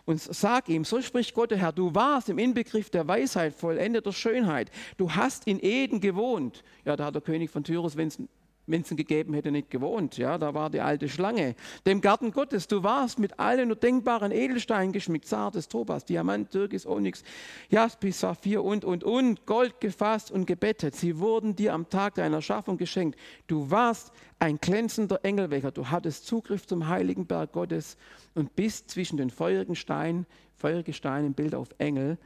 Und 0.04 0.20
sag 0.20 0.68
ihm, 0.68 0.84
so 0.84 1.00
spricht 1.02 1.34
Gott 1.34 1.50
der 1.50 1.58
Herr, 1.58 1.72
du 1.72 1.94
warst 1.94 2.28
im 2.28 2.38
Inbegriff 2.38 2.90
der 2.90 3.06
Weisheit, 3.06 3.54
vollendeter 3.54 4.12
Schönheit. 4.12 4.70
Du 4.96 5.12
hast 5.12 5.46
in 5.46 5.60
Eden 5.60 6.00
gewohnt. 6.00 6.64
Ja, 6.84 6.96
da 6.96 7.06
hat 7.06 7.14
der 7.14 7.22
König 7.22 7.50
von 7.50 7.62
Tyrus, 7.62 7.96
wenn 7.96 8.08
es 8.08 8.18
wenn 8.66 8.82
gegeben 8.82 9.34
hätte, 9.34 9.50
nicht 9.50 9.70
gewohnt. 9.70 10.16
Ja, 10.16 10.38
da 10.38 10.54
war 10.54 10.70
die 10.70 10.80
alte 10.80 11.08
Schlange. 11.08 11.54
Dem 11.84 12.00
Garten 12.00 12.30
Gottes, 12.30 12.68
du 12.68 12.82
warst 12.82 13.18
mit 13.18 13.38
allen 13.38 13.68
nur 13.68 13.76
denkbaren 13.76 14.30
Edelsteinen 14.30 14.92
geschmückt, 14.92 15.26
zartes 15.26 15.68
Tobas, 15.68 16.04
Diamant, 16.04 16.50
Türkis, 16.50 16.86
Onyx, 16.86 17.24
Jaspis, 17.70 18.20
Saphir 18.20 18.62
und, 18.62 18.84
und, 18.84 19.02
und, 19.02 19.46
Gold 19.46 19.80
gefasst 19.80 20.30
und 20.30 20.46
gebettet. 20.46 20.94
Sie 20.94 21.18
wurden 21.18 21.56
dir 21.56 21.74
am 21.74 21.88
Tag 21.88 22.14
deiner 22.14 22.40
Schaffung 22.40 22.76
geschenkt. 22.76 23.18
Du 23.46 23.70
warst 23.70 24.12
ein 24.38 24.58
glänzender 24.58 25.24
Engelwächter. 25.24 25.72
Du 25.72 25.90
hattest 25.90 26.26
Zugriff 26.26 26.66
zum 26.66 26.88
heiligen 26.88 27.26
Berg 27.26 27.52
Gottes 27.52 27.96
und 28.34 28.54
bist 28.54 28.90
zwischen 28.90 29.16
den 29.16 29.30
feurigen 29.30 29.74
Steinen, 29.74 30.26
feurige 30.56 30.92
Steine 30.92 31.26
im 31.26 31.34
Bild 31.34 31.54
auf 31.54 31.68
Engel, 31.78 32.18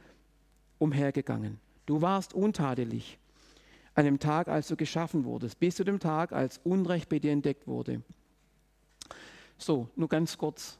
umhergegangen. 0.77 1.59
Du 1.87 2.01
warst 2.01 2.33
untadelig 2.33 3.17
an 3.97 4.05
dem 4.05 4.19
Tag, 4.19 4.47
als 4.47 4.67
du 4.67 4.75
geschaffen 4.75 5.25
wurdest, 5.25 5.59
bis 5.59 5.75
zu 5.75 5.83
dem 5.83 5.99
Tag, 5.99 6.31
als 6.31 6.59
Unrecht 6.63 7.09
bei 7.09 7.17
dir 7.17 7.31
entdeckt 7.31 7.65
wurde. 7.65 8.03
So, 9.57 9.89
nur 9.95 10.07
ganz 10.07 10.37
kurz. 10.37 10.77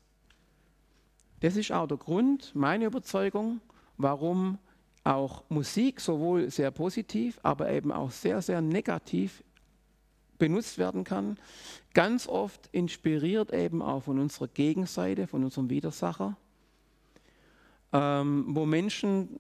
Das 1.40 1.56
ist 1.56 1.72
auch 1.72 1.88
der 1.88 1.98
Grund, 1.98 2.54
meine 2.54 2.86
Überzeugung, 2.86 3.60
warum 3.98 4.60
auch 5.04 5.44
Musik 5.50 6.00
sowohl 6.00 6.52
sehr 6.52 6.70
positiv, 6.70 7.40
aber 7.42 7.72
eben 7.72 7.92
auch 7.92 8.12
sehr, 8.12 8.40
sehr 8.44 8.62
negativ 8.62 9.44
benutzt 10.38 10.78
werden 10.78 11.04
kann. 11.04 11.40
Ganz 11.96 12.28
oft 12.28 12.70
inspiriert 12.72 13.52
eben 13.52 13.82
auch 13.82 14.04
von 14.04 14.20
unserer 14.20 14.48
Gegenseite, 14.48 15.26
von 15.26 15.44
unserem 15.44 15.72
Widersacher, 15.72 16.38
ähm, 17.94 18.46
wo 18.50 18.68
Menschen 18.68 19.40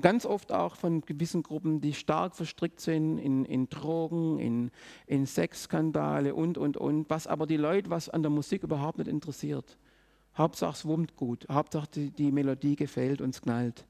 ganz 0.00 0.26
oft 0.26 0.52
auch 0.52 0.76
von 0.76 1.00
gewissen 1.02 1.42
Gruppen, 1.42 1.80
die 1.80 1.94
stark 1.94 2.34
verstrickt 2.34 2.80
sind 2.80 3.18
in, 3.18 3.44
in 3.44 3.68
Drogen, 3.68 4.38
in, 4.38 4.70
in 5.06 5.26
Sexskandale 5.26 6.34
und, 6.34 6.58
und, 6.58 6.76
und, 6.76 7.08
was 7.10 7.26
aber 7.26 7.46
die 7.46 7.56
Leute, 7.56 7.90
was 7.90 8.08
an 8.08 8.22
der 8.22 8.30
Musik 8.30 8.62
überhaupt 8.62 8.98
nicht 8.98 9.08
interessiert. 9.08 9.78
Hauptsache 10.36 10.72
es 10.72 10.84
wummt 10.84 11.16
gut, 11.16 11.46
Hauptsache 11.50 11.88
die, 11.92 12.10
die 12.10 12.30
Melodie 12.30 12.76
gefällt 12.76 13.20
und 13.20 13.30
es 13.30 13.42
knallt. 13.42 13.86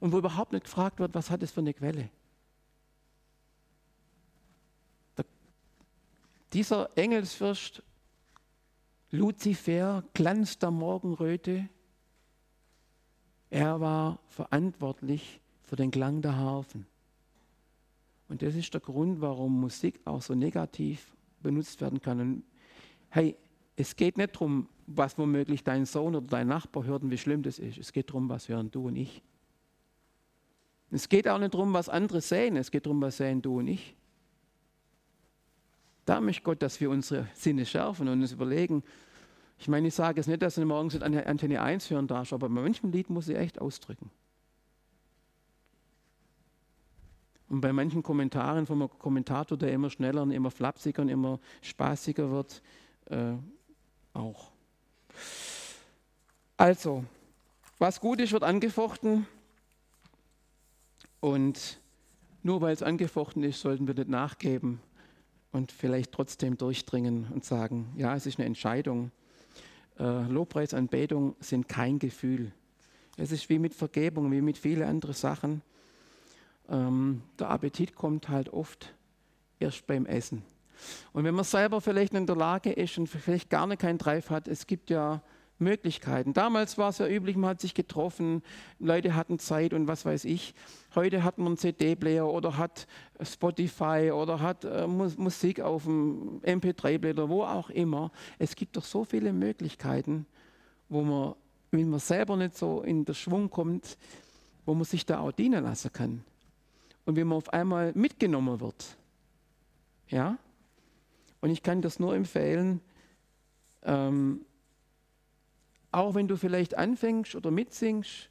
Und 0.00 0.12
wo 0.12 0.18
überhaupt 0.18 0.52
nicht 0.52 0.64
gefragt 0.64 0.98
wird, 0.98 1.14
was 1.14 1.30
hat 1.30 1.42
es 1.42 1.52
für 1.52 1.60
eine 1.60 1.74
Quelle. 1.74 2.10
Der, 5.16 5.24
dieser 6.52 6.90
Engelsfürst 6.96 7.82
Luzifer, 9.10 10.02
Glanz 10.12 10.58
der 10.58 10.72
Morgenröte, 10.72 11.68
er 13.54 13.80
war 13.80 14.18
verantwortlich 14.26 15.40
für 15.62 15.76
den 15.76 15.92
Klang 15.92 16.20
der 16.20 16.34
Harfen. 16.34 16.86
Und 18.28 18.42
das 18.42 18.56
ist 18.56 18.74
der 18.74 18.80
Grund, 18.80 19.20
warum 19.20 19.60
Musik 19.60 20.00
auch 20.04 20.22
so 20.22 20.34
negativ 20.34 21.14
benutzt 21.40 21.80
werden 21.80 22.02
kann. 22.02 22.18
Und 22.18 22.42
hey, 23.10 23.36
es 23.76 23.94
geht 23.94 24.18
nicht 24.18 24.34
darum, 24.34 24.68
was 24.88 25.16
womöglich 25.18 25.62
dein 25.62 25.86
Sohn 25.86 26.16
oder 26.16 26.26
dein 26.26 26.48
Nachbar 26.48 26.82
hört 26.82 27.04
und 27.04 27.12
wie 27.12 27.18
schlimm 27.18 27.44
das 27.44 27.60
ist. 27.60 27.78
Es 27.78 27.92
geht 27.92 28.10
darum, 28.10 28.28
was 28.28 28.48
hören 28.48 28.72
du 28.72 28.88
und 28.88 28.96
ich. 28.96 29.22
Es 30.90 31.08
geht 31.08 31.28
auch 31.28 31.38
nicht 31.38 31.54
darum, 31.54 31.72
was 31.72 31.88
andere 31.88 32.22
sehen. 32.22 32.56
Es 32.56 32.72
geht 32.72 32.86
darum, 32.86 33.00
was 33.02 33.18
sehen 33.18 33.40
du 33.40 33.60
und 33.60 33.68
ich. 33.68 33.94
Da 36.06 36.20
möchte 36.20 36.42
Gott, 36.42 36.60
dass 36.60 36.80
wir 36.80 36.90
unsere 36.90 37.28
Sinne 37.34 37.64
schärfen 37.66 38.08
und 38.08 38.20
uns 38.20 38.32
überlegen. 38.32 38.82
Ich 39.58 39.68
meine, 39.68 39.88
ich 39.88 39.94
sage 39.94 40.20
es 40.20 40.26
nicht, 40.26 40.42
dass 40.42 40.56
du 40.56 40.64
morgens 40.64 41.00
an 41.00 41.14
Antenne 41.16 41.60
1 41.60 41.90
hören 41.90 42.06
darfst, 42.06 42.32
aber 42.32 42.48
bei 42.48 42.60
manchem 42.60 42.90
Lied 42.90 43.10
muss 43.10 43.28
ich 43.28 43.36
echt 43.36 43.60
ausdrücken. 43.60 44.10
Und 47.48 47.60
bei 47.60 47.72
manchen 47.72 48.02
Kommentaren 48.02 48.66
vom 48.66 48.88
Kommentator, 48.98 49.56
der 49.56 49.72
immer 49.72 49.90
schneller 49.90 50.22
und 50.22 50.30
immer 50.30 50.50
flapsiger 50.50 51.02
und 51.02 51.08
immer 51.08 51.38
spaßiger 51.62 52.30
wird, 52.30 52.62
äh, 53.06 53.34
auch. 54.12 54.50
Also, 56.56 57.04
was 57.78 58.00
gut 58.00 58.20
ist, 58.20 58.32
wird 58.32 58.42
angefochten. 58.42 59.26
Und 61.20 61.80
nur 62.42 62.60
weil 62.60 62.74
es 62.74 62.82
angefochten 62.82 63.42
ist, 63.42 63.60
sollten 63.60 63.86
wir 63.86 63.94
nicht 63.94 64.08
nachgeben 64.08 64.80
und 65.52 65.72
vielleicht 65.72 66.12
trotzdem 66.12 66.58
durchdringen 66.58 67.28
und 67.32 67.44
sagen, 67.44 67.92
ja, 67.96 68.14
es 68.14 68.26
ist 68.26 68.38
eine 68.38 68.46
Entscheidung. 68.46 69.10
Äh, 69.98 70.22
Lobpreis, 70.28 70.74
Anbetung 70.74 71.36
sind 71.40 71.68
kein 71.68 71.98
Gefühl. 71.98 72.52
Es 73.16 73.30
ist 73.30 73.48
wie 73.48 73.58
mit 73.58 73.74
Vergebung, 73.74 74.32
wie 74.32 74.40
mit 74.40 74.58
vielen 74.58 74.88
anderen 74.88 75.14
Sachen. 75.14 75.62
Ähm, 76.68 77.22
der 77.38 77.50
Appetit 77.50 77.94
kommt 77.94 78.28
halt 78.28 78.48
oft 78.48 78.94
erst 79.60 79.86
beim 79.86 80.06
Essen. 80.06 80.42
Und 81.12 81.24
wenn 81.24 81.34
man 81.34 81.44
selber 81.44 81.80
vielleicht 81.80 82.14
in 82.14 82.26
der 82.26 82.36
Lage 82.36 82.72
ist 82.72 82.98
und 82.98 83.06
vielleicht 83.06 83.50
gar 83.50 83.66
nicht 83.66 83.80
keinen 83.80 83.98
Drive 83.98 84.30
hat, 84.30 84.48
es 84.48 84.66
gibt 84.66 84.90
ja 84.90 85.22
Möglichkeiten. 85.58 86.32
Damals 86.32 86.78
war 86.78 86.88
es 86.90 86.98
ja 86.98 87.06
üblich, 87.06 87.36
man 87.36 87.50
hat 87.50 87.60
sich 87.60 87.74
getroffen, 87.74 88.42
Leute 88.78 89.14
hatten 89.14 89.38
Zeit 89.38 89.72
und 89.72 89.86
was 89.86 90.04
weiß 90.04 90.24
ich. 90.24 90.54
Heute 90.94 91.22
hat 91.22 91.38
man 91.38 91.48
einen 91.48 91.56
CD-Player 91.56 92.26
oder 92.26 92.56
hat 92.58 92.86
Spotify 93.20 94.10
oder 94.12 94.40
hat 94.40 94.64
äh, 94.64 94.86
Musik 94.86 95.60
auf 95.60 95.84
dem 95.84 96.40
MP3-Player, 96.42 97.28
wo 97.28 97.44
auch 97.44 97.70
immer. 97.70 98.10
Es 98.38 98.56
gibt 98.56 98.76
doch 98.76 98.84
so 98.84 99.04
viele 99.04 99.32
Möglichkeiten, 99.32 100.26
wo 100.88 101.02
man, 101.02 101.34
wenn 101.70 101.88
man 101.88 102.00
selber 102.00 102.36
nicht 102.36 102.56
so 102.56 102.82
in 102.82 103.04
den 103.04 103.14
Schwung 103.14 103.50
kommt, 103.50 103.96
wo 104.66 104.74
man 104.74 104.84
sich 104.84 105.06
da 105.06 105.20
auch 105.20 105.32
dienen 105.32 105.64
lassen 105.64 105.92
kann. 105.92 106.24
Und 107.04 107.16
wenn 107.16 107.26
man 107.26 107.38
auf 107.38 107.52
einmal 107.52 107.92
mitgenommen 107.94 108.60
wird. 108.60 108.96
Ja? 110.08 110.38
Und 111.40 111.50
ich 111.50 111.62
kann 111.62 111.82
das 111.82 111.98
nur 111.98 112.14
empfehlen, 112.14 112.80
ähm, 113.82 114.40
auch 115.94 116.14
wenn 116.14 116.28
du 116.28 116.36
vielleicht 116.36 116.76
anfängst 116.76 117.34
oder 117.34 117.50
mitsingst 117.50 118.28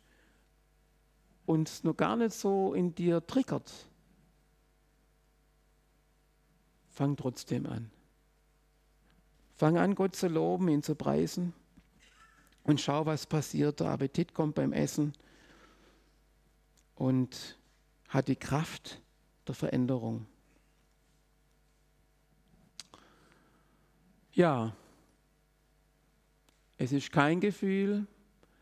und 1.45 1.69
es 1.69 1.83
noch 1.83 1.95
gar 1.95 2.15
nicht 2.15 2.33
so 2.33 2.73
in 2.73 2.93
dir 2.93 3.25
triggert, 3.25 3.71
fang 6.89 7.15
trotzdem 7.15 7.65
an. 7.65 7.89
Fang 9.55 9.77
an, 9.77 9.95
Gott 9.95 10.15
zu 10.15 10.27
loben, 10.27 10.67
ihn 10.67 10.83
zu 10.83 10.95
preisen 10.95 11.53
und 12.63 12.81
schau, 12.81 13.05
was 13.05 13.25
passiert. 13.25 13.79
Der 13.79 13.87
Appetit 13.87 14.33
kommt 14.33 14.55
beim 14.55 14.73
Essen 14.73 15.13
und 16.95 17.57
hat 18.09 18.27
die 18.27 18.35
Kraft 18.35 19.01
der 19.47 19.55
Veränderung. 19.55 20.25
Ja, 24.33 24.75
es 26.77 26.91
ist 26.91 27.11
kein 27.11 27.39
Gefühl, 27.39 28.07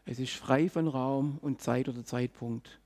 es 0.05 0.19
ist 0.19 0.33
frei 0.33 0.69
von 0.69 0.87
Raum 0.87 1.37
und 1.41 1.61
Zeit 1.61 1.87
oder 1.87 2.03
Zeitpunkt. 2.03 2.79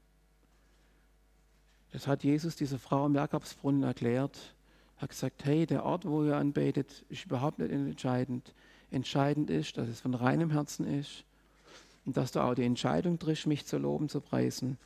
Das 1.91 2.07
hat 2.07 2.23
Jesus 2.23 2.55
dieser 2.55 2.77
Frau 2.77 3.05
am 3.05 3.15
Jakobsbrunnen 3.15 3.83
erklärt. 3.83 4.55
Er 4.97 5.03
hat 5.03 5.09
gesagt, 5.09 5.45
hey, 5.45 5.65
der 5.65 5.85
Ort, 5.85 6.05
wo 6.05 6.23
ihr 6.25 6.35
anbetet, 6.35 7.05
ist 7.09 7.25
überhaupt 7.25 7.59
nicht 7.59 7.71
entscheidend. 7.71 8.53
Entscheidend 8.91 9.49
ist, 9.49 9.77
dass 9.77 9.87
es 9.87 10.01
von 10.01 10.13
reinem 10.13 10.51
Herzen 10.51 10.85
ist 10.85 11.23
und 12.05 12.17
dass 12.17 12.31
du 12.31 12.41
auch 12.41 12.53
die 12.53 12.63
Entscheidung 12.63 13.17
triffst, 13.17 13.47
mich 13.47 13.65
zu 13.65 13.77
loben, 13.77 14.09
zu 14.09 14.21
preisen. 14.21 14.77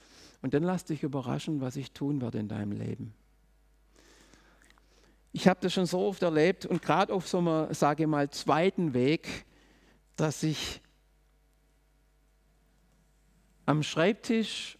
Und 0.41 0.54
dann 0.54 0.63
lass 0.63 0.86
dich 0.86 1.04
überraschen, 1.04 1.62
was 1.62 1.75
ich 1.75 1.91
tun 1.91 2.21
werde 2.21 2.39
in 2.39 2.47
deinem 2.47 2.71
Leben. 2.71 3.13
Ich 5.32 5.47
habe 5.47 5.60
das 5.62 5.73
schon 5.73 5.86
so 5.86 5.99
oft 5.99 6.23
erlebt 6.23 6.65
und 6.65 6.82
gerade 6.82 7.13
auf 7.13 7.28
so 7.28 7.39
einem, 7.39 7.73
sage 7.73 8.04
ich 8.04 8.10
mal, 8.10 8.30
zweiten 8.30 8.93
Weg, 8.93 9.45
dass 10.19 10.43
ich 10.43 10.82
am 13.65 13.84
Schreibtisch 13.84 14.77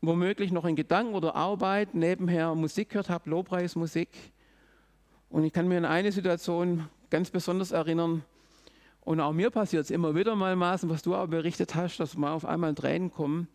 womöglich 0.00 0.52
noch 0.52 0.64
in 0.64 0.76
Gedanken 0.76 1.14
oder 1.14 1.34
Arbeit 1.34 1.94
nebenher 1.94 2.54
Musik 2.54 2.90
gehört 2.90 3.10
habe, 3.10 3.28
Lobpreismusik. 3.28 4.08
Und 5.28 5.44
ich 5.44 5.52
kann 5.52 5.68
mir 5.68 5.76
an 5.78 5.84
eine 5.84 6.12
Situation 6.12 6.88
ganz 7.10 7.30
besonders 7.30 7.72
erinnern. 7.72 8.24
Und 9.02 9.20
auch 9.20 9.32
mir 9.32 9.50
passiert 9.50 9.84
es 9.84 9.90
immer 9.90 10.14
wieder 10.14 10.34
mal 10.36 10.56
maßen, 10.56 10.88
was 10.88 11.02
du 11.02 11.14
auch 11.14 11.26
berichtet 11.26 11.74
hast, 11.74 11.98
dass 11.98 12.16
mal 12.16 12.32
auf 12.32 12.44
einmal 12.46 12.74
Tränen 12.74 13.10
kommen. 13.10 13.48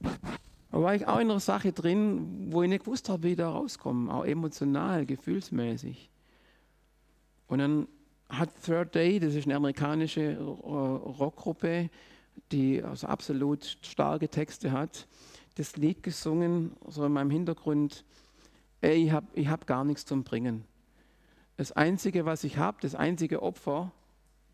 Da 0.00 0.82
war 0.82 0.94
ich 0.96 1.06
auch 1.06 1.20
in 1.20 1.30
einer 1.30 1.40
Sache 1.40 1.72
drin, 1.72 2.48
wo 2.50 2.62
ich 2.62 2.68
nicht 2.68 2.84
gewusst 2.84 3.08
habe, 3.08 3.22
wie 3.22 3.30
ich 3.30 3.36
da 3.36 3.50
rauskomme, 3.50 4.12
auch 4.12 4.24
emotional, 4.24 5.06
gefühlsmäßig. 5.06 6.10
Und 7.46 7.58
dann 7.60 7.86
hat 8.38 8.50
Third 8.64 8.94
Day, 8.94 9.18
das 9.20 9.34
ist 9.34 9.46
eine 9.46 9.56
amerikanische 9.56 10.38
Rockgruppe, 10.38 11.90
die 12.52 12.82
also 12.82 13.06
absolut 13.06 13.78
starke 13.82 14.28
Texte 14.28 14.72
hat, 14.72 15.06
das 15.56 15.76
Lied 15.76 16.02
gesungen, 16.02 16.72
so 16.88 17.04
in 17.04 17.12
meinem 17.12 17.30
Hintergrund, 17.30 18.04
ey, 18.80 19.04
ich 19.04 19.12
habe 19.12 19.26
ich 19.34 19.48
hab 19.48 19.66
gar 19.66 19.84
nichts 19.84 20.04
zum 20.04 20.24
Bringen. 20.24 20.64
Das 21.56 21.72
Einzige, 21.72 22.26
was 22.26 22.44
ich 22.44 22.58
habe, 22.58 22.78
das 22.80 22.94
einzige 22.94 23.42
Opfer, 23.42 23.92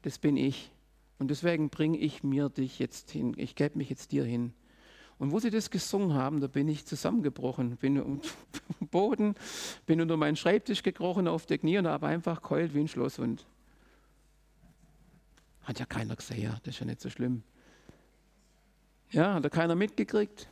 das 0.03 0.19
bin 0.19 0.37
ich. 0.37 0.71
Und 1.19 1.31
deswegen 1.31 1.71
bringe 1.71 1.99
ich 1.99 2.23
mir 2.23 2.49
dich 2.49 2.79
jetzt 2.79 3.11
hin. 3.11 3.35
Ich 3.37 3.55
gebe 3.55 3.79
mich 3.79 3.91
jetzt 3.91 4.13
dir 4.13 4.25
hin. 4.25 4.53
Und 5.19 5.33
wo 5.33 5.39
sie 5.39 5.51
das 5.51 5.71
gesungen 5.71 6.15
haben, 6.15 6.41
da 6.41 6.47
bin 6.47 6.67
ich 6.69 6.87
zusammengebrochen, 6.87 7.77
bin 7.77 7.99
am 8.01 8.21
Boden, 8.91 9.35
bin 9.85 10.01
unter 10.01 10.17
meinen 10.17 10.37
Schreibtisch 10.37 10.83
gekrochen 10.83 11.29
auf 11.29 11.47
die 11.47 11.59
Knie 11.59 11.79
und 11.79 11.87
habe 11.87 12.07
einfach 12.07 12.41
keult 12.43 12.75
wie 12.75 12.81
ein 12.81 12.89
Schlosshund. 12.89 13.47
Hat 15.63 15.79
ja 15.79 15.87
keiner 15.87 16.17
gesehen, 16.17 16.57
das 16.63 16.75
ist 16.75 16.81
ja 16.81 16.87
nicht 16.87 17.01
so 17.01 17.11
schlimm. 17.11 17.43
Ja, 19.11 19.35
hat 19.35 19.45
ja 19.45 19.51
keiner 19.51 19.75
mitgekriegt. 19.75 20.49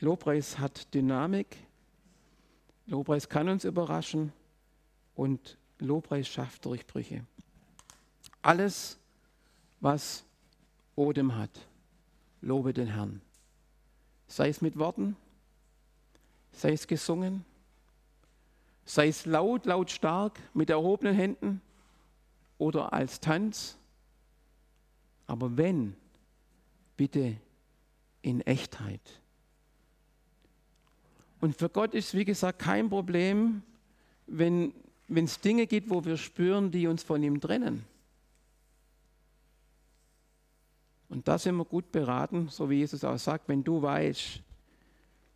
Lobpreis 0.00 0.58
hat 0.58 0.92
Dynamik. 0.94 1.56
Lobpreis 2.86 3.28
kann 3.28 3.48
uns 3.48 3.64
überraschen 3.64 4.32
und 5.14 5.58
Lobpreis 5.78 6.28
schafft 6.28 6.64
Durchbrüche. 6.64 7.24
Alles, 8.42 8.98
was 9.80 10.24
Odem 10.96 11.36
hat, 11.36 11.50
lobe 12.40 12.72
den 12.72 12.88
Herrn. 12.88 13.20
Sei 14.26 14.48
es 14.48 14.60
mit 14.60 14.78
Worten, 14.78 15.16
sei 16.52 16.72
es 16.72 16.86
gesungen, 16.86 17.44
sei 18.84 19.08
es 19.08 19.26
laut, 19.26 19.66
laut 19.66 19.90
stark, 19.90 20.40
mit 20.54 20.70
erhobenen 20.70 21.14
Händen, 21.14 21.60
oder 22.58 22.92
als 22.92 23.20
Tanz. 23.20 23.78
Aber 25.26 25.56
wenn, 25.56 25.96
bitte 26.96 27.36
in 28.22 28.40
Echtheit. 28.42 29.00
Und 31.40 31.56
für 31.56 31.68
Gott 31.68 31.94
ist, 31.94 32.14
wie 32.14 32.24
gesagt, 32.24 32.58
kein 32.58 32.90
Problem, 32.90 33.62
wenn 34.26 34.72
es 35.08 35.40
Dinge 35.40 35.66
gibt, 35.66 35.88
wo 35.88 36.04
wir 36.04 36.16
spüren, 36.16 36.70
die 36.70 36.86
uns 36.86 37.02
von 37.02 37.22
ihm 37.22 37.40
trennen. 37.40 37.84
Und 41.08 41.26
da 41.26 41.38
sind 41.38 41.56
wir 41.56 41.64
gut 41.64 41.90
beraten, 41.90 42.48
so 42.48 42.68
wie 42.68 42.76
Jesus 42.76 43.04
auch 43.04 43.18
sagt, 43.18 43.48
wenn 43.48 43.64
du 43.64 43.80
weißt, 43.80 44.42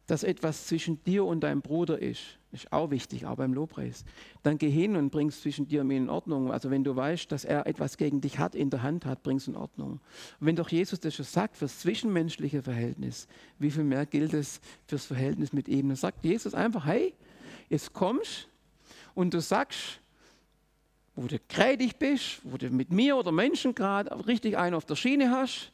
dass 0.06 0.22
etwas 0.22 0.66
zwischen 0.66 1.02
dir 1.04 1.24
und 1.24 1.40
deinem 1.40 1.62
Bruder 1.62 1.98
ist, 1.98 2.38
ist 2.52 2.72
auch 2.72 2.90
wichtig, 2.90 3.26
auch 3.26 3.36
beim 3.36 3.54
Lobpreis. 3.54 4.04
Dann 4.42 4.58
geh 4.58 4.70
hin 4.70 4.96
und 4.96 5.10
bring 5.10 5.28
es 5.28 5.40
zwischen 5.40 5.66
dir 5.66 5.80
und 5.80 5.88
mir 5.88 5.96
in 5.96 6.10
Ordnung. 6.10 6.52
Also 6.52 6.70
wenn 6.70 6.84
du 6.84 6.94
weißt, 6.94 7.32
dass 7.32 7.44
er 7.44 7.66
etwas 7.66 7.96
gegen 7.96 8.20
dich 8.20 8.38
hat, 8.38 8.54
in 8.54 8.70
der 8.70 8.82
Hand 8.82 9.06
hat, 9.06 9.22
bring 9.22 9.38
es 9.38 9.48
in 9.48 9.56
Ordnung. 9.56 10.00
Und 10.40 10.46
wenn 10.46 10.56
doch 10.56 10.68
Jesus 10.68 11.00
das 11.00 11.14
schon 11.14 11.24
sagt 11.24 11.56
fürs 11.56 11.80
zwischenmenschliche 11.80 12.62
Verhältnis, 12.62 13.26
wie 13.58 13.70
viel 13.70 13.84
mehr 13.84 14.04
gilt 14.06 14.34
es 14.34 14.60
fürs 14.86 15.06
Verhältnis 15.06 15.52
mit 15.52 15.68
ihm? 15.68 15.88
Dann 15.88 15.96
sagt 15.96 16.24
Jesus 16.24 16.54
einfach, 16.54 16.84
hey, 16.84 17.14
jetzt 17.70 17.92
kommst 17.92 18.48
und 19.14 19.32
du 19.32 19.40
sagst, 19.40 20.00
wo 21.14 21.26
du 21.26 21.38
kreidig 21.48 21.96
bist, 21.96 22.40
wo 22.44 22.56
du 22.56 22.70
mit 22.70 22.90
mir 22.92 23.16
oder 23.16 23.32
Menschen 23.32 23.74
gerade 23.74 24.26
richtig 24.26 24.56
einen 24.58 24.74
auf 24.74 24.84
der 24.84 24.96
Schiene 24.96 25.30
hast, 25.30 25.72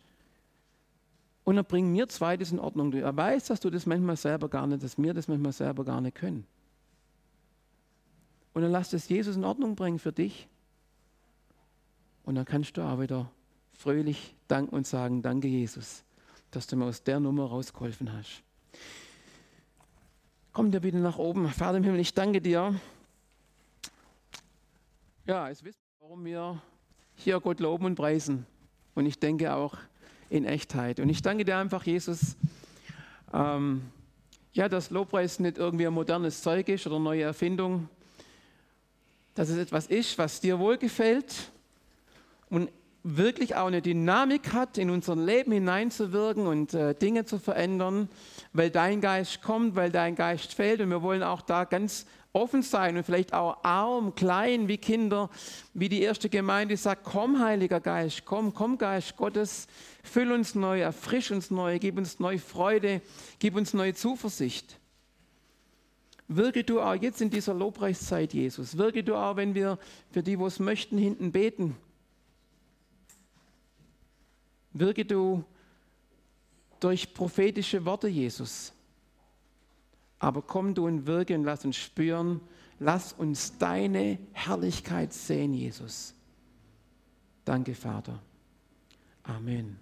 und 1.49 1.57
dann 1.57 1.65
bringen 1.65 1.93
mir 1.93 2.07
zwei 2.09 2.37
das 2.37 2.53
in 2.53 2.59
Ordnung. 2.59 2.93
Er 2.93 3.17
weiß, 3.17 3.47
dass 3.47 3.59
du 3.59 3.71
das 3.71 3.87
manchmal 3.87 4.19
selber 4.19 4.51
gar 4.51 4.67
nicht, 4.67 4.83
dass 4.83 4.99
wir 4.99 5.15
das 5.15 5.29
manchmal 5.29 5.53
selber 5.53 5.83
gar 5.83 5.99
nicht 6.03 6.15
können. 6.15 6.47
Und 8.55 8.63
dann 8.63 8.73
lass 8.73 8.91
das 8.91 9.09
Jesus 9.09 9.37
in 9.37 9.45
Ordnung 9.45 9.77
bringen 9.77 9.99
für 9.99 10.13
dich. 10.13 10.49
Und 12.25 12.35
dann 12.35 12.45
kannst 12.45 12.77
du 12.77 12.83
auch 12.83 13.01
wieder 13.01 13.31
fröhlich 13.73 14.35
danken 14.49 14.75
und 14.75 14.87
sagen, 14.87 15.23
danke 15.23 15.49
Jesus, 15.49 16.03
dass 16.51 16.67
du 16.67 16.77
mir 16.77 16.87
aus 16.87 17.03
der 17.03 17.21
Nummer 17.21 17.47
rausgeholfen 17.47 18.13
hast. 18.13 18.43
Komm 20.53 20.71
dir 20.71 20.81
bitte 20.81 20.99
nach 20.99 21.19
oben. 21.19 21.49
Vater 21.49 21.79
im 21.79 21.85
Himmel, 21.85 22.01
ich 22.01 22.15
danke 22.15 22.41
dir, 22.41 22.75
Ja, 25.29 25.51
es 25.51 25.63
wissen, 25.63 25.83
warum 26.01 26.25
wir 26.25 26.59
hier 27.15 27.39
Gott 27.39 27.61
loben 27.61 27.85
und 27.85 27.97
preisen. 27.97 28.47
Und 28.95 29.05
ich 29.05 29.19
denke 29.19 29.53
auch 29.53 29.77
in 30.31 30.47
Echtheit. 30.47 31.01
Und 31.01 31.11
ich 31.11 31.21
danke 31.21 31.45
dir 31.45 31.59
einfach, 31.59 31.85
Jesus, 31.85 32.35
ähm, 33.35 33.83
ja, 34.55 34.71
dass 34.71 34.89
Lobpreis 34.89 35.39
nicht 35.39 35.59
irgendwie 35.59 35.87
ein 35.87 35.93
modernes 35.93 36.41
Zeug 36.41 36.71
ist 36.71 36.87
oder 36.87 36.97
eine 36.97 37.05
neue 37.05 37.25
Erfindung, 37.25 37.91
dass 39.39 39.51
es 39.51 39.59
etwas 39.59 39.87
ist, 39.87 40.19
was 40.19 40.41
dir 40.41 40.59
wohlgefällt 40.59 41.33
und 42.51 42.71
wirklich 43.05 43.55
auch 43.55 43.69
eine 43.69 43.81
Dynamik 43.81 44.53
hat, 44.53 44.79
in 44.79 44.91
unser 44.91 45.15
Leben 45.15 45.53
hineinzuwirken 45.53 46.49
und 46.49 46.75
äh, 46.75 46.93
Dinge 46.97 47.25
zu 47.25 47.39
verändern, 47.39 48.09
weil 48.53 48.71
dein 48.71 49.01
Geist 49.01 49.41
kommt, 49.41 49.77
weil 49.77 49.93
dein 49.93 50.17
Geist 50.17 50.55
fällt. 50.55 50.81
Und 50.81 50.91
wir 50.91 51.03
wollen 51.03 51.23
auch 51.23 51.41
da 51.41 51.63
ganz 51.63 52.05
offen 52.33 52.63
sein 52.63 52.97
und 52.97 53.05
vielleicht 53.05 53.33
auch 53.33 53.63
arm, 53.63 54.17
klein 54.17 54.67
wie 54.67 54.79
Kinder, 54.79 55.31
wie 55.73 55.89
die 55.89 56.03
erste 56.03 56.29
Gemeinde 56.29 56.77
sagt, 56.77 57.05
komm 57.05 57.39
Heiliger 57.39 57.79
Geist, 57.79 58.25
komm, 58.25 58.53
komm 58.53 58.77
Geist 58.77 59.17
Gottes, 59.17 59.69
füll 60.03 60.33
uns 60.33 60.57
neu, 60.57 60.81
erfrisch 60.81 61.31
uns 61.31 61.53
neu, 61.53 61.79
gib 61.79 61.97
uns 61.97 62.19
neue 62.19 62.41
Freude, 62.41 63.03
gib 63.39 63.55
uns 63.55 63.73
neue 63.73 63.95
Zuversicht. 63.95 64.81
Wirke 66.29 66.63
du 66.63 66.81
auch 66.81 66.95
jetzt 66.95 67.21
in 67.21 67.31
dieser 67.31 67.55
Lobpreiszeit, 67.55 68.35
Jesus. 68.35 68.77
Wirke 68.77 69.03
du 69.03 69.17
auch, 69.17 69.37
wenn 69.37 69.55
wir 69.55 69.79
für 70.11 70.23
die, 70.23 70.39
wo 70.39 70.47
es 70.47 70.59
möchten, 70.59 70.99
hinten 70.99 71.33
beten 71.33 71.77
Wirke 74.79 75.05
du 75.05 75.45
durch 76.81 77.13
prophetische 77.13 77.85
Worte, 77.85 78.09
Jesus. 78.09 78.73
Aber 80.19 80.43
komm 80.43 80.75
du 80.75 80.87
und 80.87 81.07
wirke 81.07 81.35
und 81.35 81.45
lass 81.45 81.65
uns 81.65 81.77
spüren, 81.77 82.41
lass 82.79 83.13
uns 83.13 83.59
deine 83.59 84.19
Herrlichkeit 84.33 85.13
sehen, 85.13 85.55
Jesus. 85.55 86.15
Danke, 87.45 87.75
Vater. 87.75 88.21
Amen. 89.23 89.79